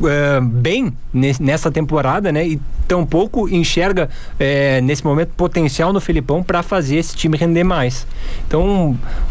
[0.05, 2.47] eh, bem nes- nessa temporada, né?
[2.47, 4.09] E tampouco enxerga
[4.39, 8.07] eh, nesse momento potencial no Filipão para fazer esse time render mais.
[8.47, 8.65] Então,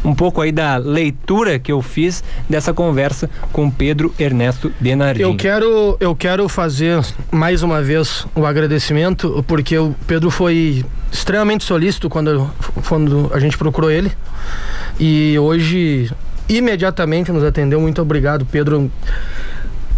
[0.04, 5.22] um, um pouco aí da leitura que eu fiz dessa conversa com Pedro Ernesto Denardim.
[5.22, 7.02] Eu quero, eu quero fazer
[7.32, 12.50] mais uma vez o agradecimento, porque o Pedro foi extremamente solícito quando,
[12.88, 14.12] quando a gente procurou ele.
[15.00, 16.12] E hoje,
[16.50, 17.80] imediatamente, nos atendeu.
[17.80, 18.92] Muito obrigado, Pedro.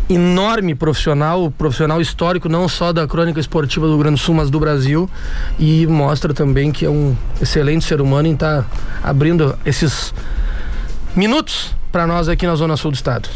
[0.09, 4.49] Enorme profissional, profissional histórico, não só da crônica esportiva do Rio Grande do Sul, mas
[4.49, 5.09] do Brasil.
[5.59, 8.65] E mostra também que é um excelente ser humano em estar
[9.03, 10.13] abrindo esses
[11.15, 13.27] minutos para nós aqui na Zona Sul do Estado.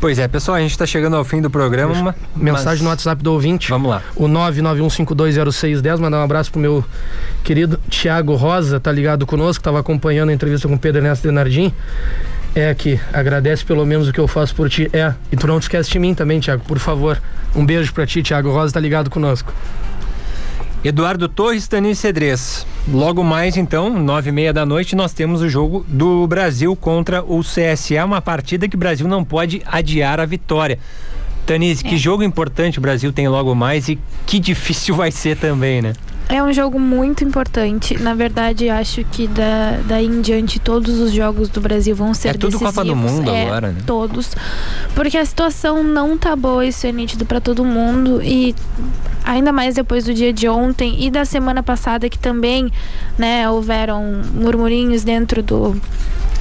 [0.00, 1.94] Pois é, pessoal, a gente está chegando ao fim do programa.
[1.94, 3.70] ma- Mensagem mas- no WhatsApp do ouvinte.
[3.70, 4.02] Vamos lá.
[4.16, 5.98] O 991520610.
[6.00, 6.84] Mandar um abraço pro meu
[7.42, 11.72] querido Tiago Rosa, tá ligado conosco, tava acompanhando a entrevista com o Pedro Ernesto Denardim.
[12.54, 14.88] É que agradece pelo menos o que eu faço por ti.
[14.92, 17.20] É, e tu não te esquece de mim também, Tiago, por favor.
[17.54, 19.52] Um beijo pra ti, Tiago Rosa, tá ligado conosco.
[20.84, 22.66] Eduardo Torres, Tani Cedrez.
[22.86, 27.24] Logo mais, então, nove e meia da noite, nós temos o jogo do Brasil contra
[27.24, 30.78] o CSA, uma partida que o Brasil não pode adiar a vitória.
[31.46, 35.82] Tanise, que jogo importante o Brasil tem logo mais e que difícil vai ser também,
[35.82, 35.94] né?
[36.28, 38.00] É um jogo muito importante.
[38.02, 42.28] Na verdade, acho que da, daí em diante todos os jogos do Brasil vão ser
[42.28, 42.74] É tudo decisivos.
[42.74, 43.80] Copa do Mundo É, agora, né?
[43.86, 44.34] Todos.
[44.94, 48.22] Porque a situação não tá boa, isso é nítido pra todo mundo.
[48.22, 48.54] E
[49.24, 52.70] ainda mais depois do dia de ontem e da semana passada que também,
[53.18, 55.80] né, houveram murmurinhos dentro do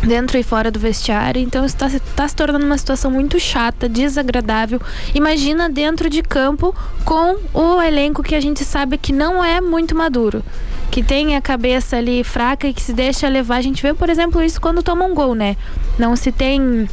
[0.06, 1.42] dentro e fora do vestiário.
[1.42, 4.82] Então está tá se tornando uma situação muito chata, desagradável.
[5.14, 9.96] Imagina dentro de campo com o elenco que a gente sabe que não é muito
[9.96, 10.44] maduro.
[10.92, 13.58] Que tem a cabeça ali fraca e que se deixa levar.
[13.58, 15.58] A gente vê, por exemplo, isso quando toma um gol, né?
[15.98, 16.88] Não se tem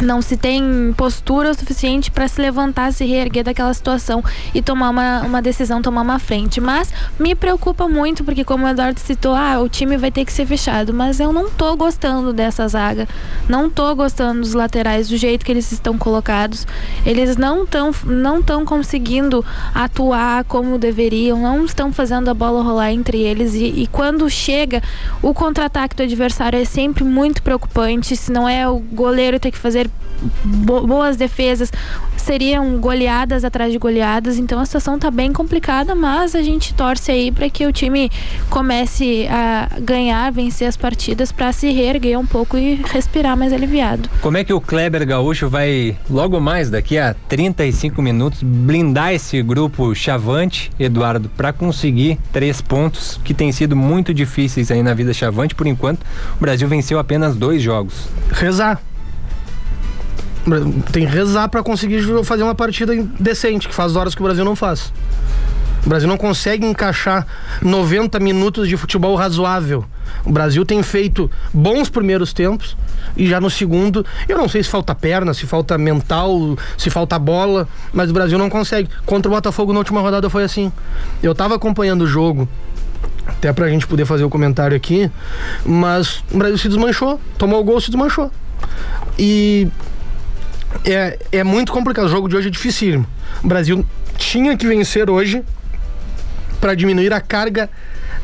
[0.00, 4.22] não se tem postura o suficiente para se levantar, se reerguer daquela situação
[4.54, 6.60] e tomar uma, uma decisão, tomar uma frente.
[6.60, 10.32] Mas me preocupa muito, porque como o Eduardo citou, ah, o time vai ter que
[10.32, 10.92] ser fechado.
[10.92, 13.08] Mas eu não tô gostando dessa zaga.
[13.48, 16.66] Não tô gostando dos laterais, do jeito que eles estão colocados.
[17.04, 19.44] Eles não estão não tão conseguindo
[19.74, 23.54] atuar como deveriam, não estão fazendo a bola rolar entre eles.
[23.54, 24.82] E, e quando chega,
[25.22, 28.16] o contra-ataque do adversário é sempre muito preocupante.
[28.16, 29.85] Se não é o goleiro ter que fazer
[30.44, 31.72] boas defesas,
[32.16, 34.38] seriam goleadas atrás de goleadas.
[34.38, 38.10] Então a situação tá bem complicada, mas a gente torce aí para que o time
[38.50, 44.08] comece a ganhar, vencer as partidas para se reerguer um pouco e respirar mais aliviado.
[44.20, 49.40] Como é que o Kleber Gaúcho vai, logo mais, daqui a 35 minutos, blindar esse
[49.42, 55.12] grupo chavante, Eduardo, para conseguir três pontos que têm sido muito difíceis aí na vida
[55.12, 55.54] chavante?
[55.54, 56.00] Por enquanto,
[56.36, 58.08] o Brasil venceu apenas dois jogos.
[58.32, 58.80] Rezar.
[60.92, 64.44] Tem que rezar pra conseguir fazer uma partida decente, que faz horas que o Brasil
[64.44, 64.92] não faz.
[65.84, 67.24] O Brasil não consegue encaixar
[67.62, 69.84] 90 minutos de futebol razoável.
[70.24, 72.76] O Brasil tem feito bons primeiros tempos
[73.16, 77.16] e já no segundo, eu não sei se falta perna, se falta mental, se falta
[77.18, 78.88] bola, mas o Brasil não consegue.
[79.04, 80.72] Contra o Botafogo na última rodada foi assim.
[81.22, 82.48] Eu tava acompanhando o jogo,
[83.24, 85.08] até pra gente poder fazer o comentário aqui,
[85.64, 88.30] mas o Brasil se desmanchou, tomou o gol, se desmanchou.
[89.16, 89.68] E
[90.84, 92.06] é, é muito complicado.
[92.06, 93.06] O jogo de hoje é dificílimo.
[93.42, 93.84] O Brasil
[94.16, 95.44] tinha que vencer hoje
[96.60, 97.68] para diminuir a carga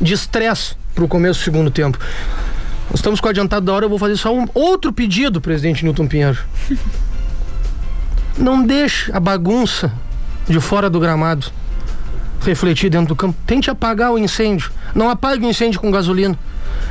[0.01, 1.97] de estresse para o começo do segundo tempo.
[2.89, 5.83] Nós estamos com o adiantado da hora, eu vou fazer só um outro pedido, presidente
[5.83, 6.39] Newton Pinheiro.
[8.37, 9.91] Não deixe a bagunça
[10.47, 11.47] de fora do gramado
[12.41, 13.37] refletir dentro do campo.
[13.45, 14.71] Tente apagar o incêndio.
[14.93, 16.37] Não apague o incêndio com gasolina.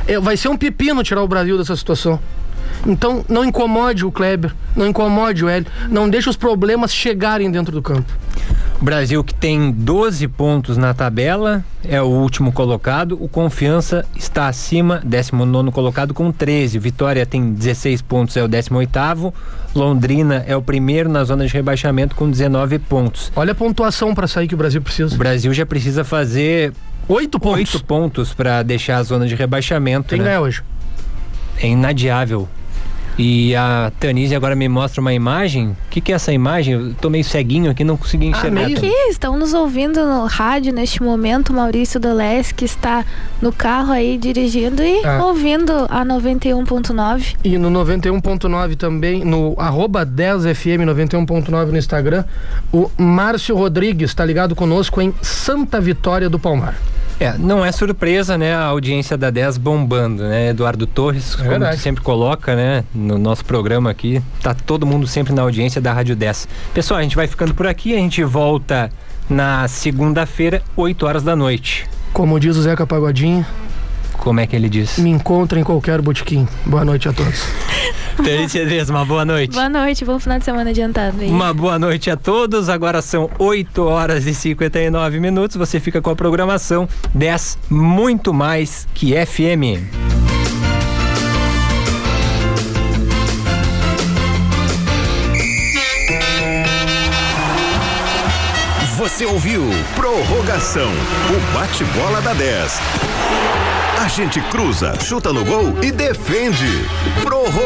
[0.07, 2.19] É, vai ser um pepino tirar o Brasil dessa situação.
[2.85, 7.71] Então, não incomode o Kleber, não incomode o Hélio, não deixe os problemas chegarem dentro
[7.71, 8.11] do campo.
[8.81, 13.17] Brasil que tem 12 pontos na tabela, é o último colocado.
[13.21, 16.79] O Confiança está acima, 19 colocado com 13.
[16.79, 19.33] Vitória tem 16 pontos, é o 18.
[19.73, 23.31] Londrina é o primeiro na zona de rebaixamento com 19 pontos.
[23.37, 25.15] Olha a pontuação para sair que o Brasil precisa.
[25.15, 26.73] O Brasil já precisa fazer
[27.07, 30.09] oito pontos, oito pontos para deixar a zona de rebaixamento.
[30.09, 30.25] Quem né?
[30.25, 30.61] ganha hoje?
[31.61, 32.47] É inadiável.
[33.15, 35.67] E a Tanise agora me mostra uma imagem.
[35.67, 36.73] O que, que é essa imagem?
[36.73, 38.65] Eu tô meio ceguinho aqui, não consegui enxergar.
[38.65, 41.53] Aqui estão nos ouvindo no rádio neste momento.
[41.53, 43.05] Maurício Dolés, que está
[43.39, 45.23] no carro aí dirigindo e Ah.
[45.25, 47.35] ouvindo a 91.9.
[47.43, 52.23] E no 91.9 também, no arroba 10FM 91.9 no Instagram,
[52.71, 56.75] o Márcio Rodrigues está ligado conosco em Santa Vitória do Palmar.
[57.19, 58.55] É, não é surpresa, né?
[58.55, 60.49] A audiência da 10 bombando, né?
[60.49, 62.83] Eduardo Torres, como É tu sempre coloca, né?
[62.93, 66.47] No nosso programa aqui, tá todo mundo sempre na audiência da Rádio 10.
[66.73, 68.89] Pessoal, a gente vai ficando por aqui, a gente volta
[69.29, 71.87] na segunda-feira, 8 horas da noite.
[72.11, 73.45] Como diz o Zeca Pagodinho,
[74.23, 74.97] Como é que ele diz?
[74.97, 76.47] me encontra em qualquer botequim.
[76.65, 77.43] Boa noite a todos.
[78.23, 79.51] Delícia Dias, uma boa noite.
[79.53, 81.29] Boa noite, bom final de semana adiantado aí.
[81.29, 82.69] Uma boa noite a todos.
[82.69, 85.57] Agora são 8 horas e 59 minutos.
[85.57, 89.83] Você fica com a programação 10 muito mais que FM.
[98.97, 99.63] Você ouviu
[99.97, 102.79] Prorrogação, o bate-bola da 10.
[104.03, 106.67] A gente cruza, chuta no gol e defende.
[107.23, 107.63] Prorrogação.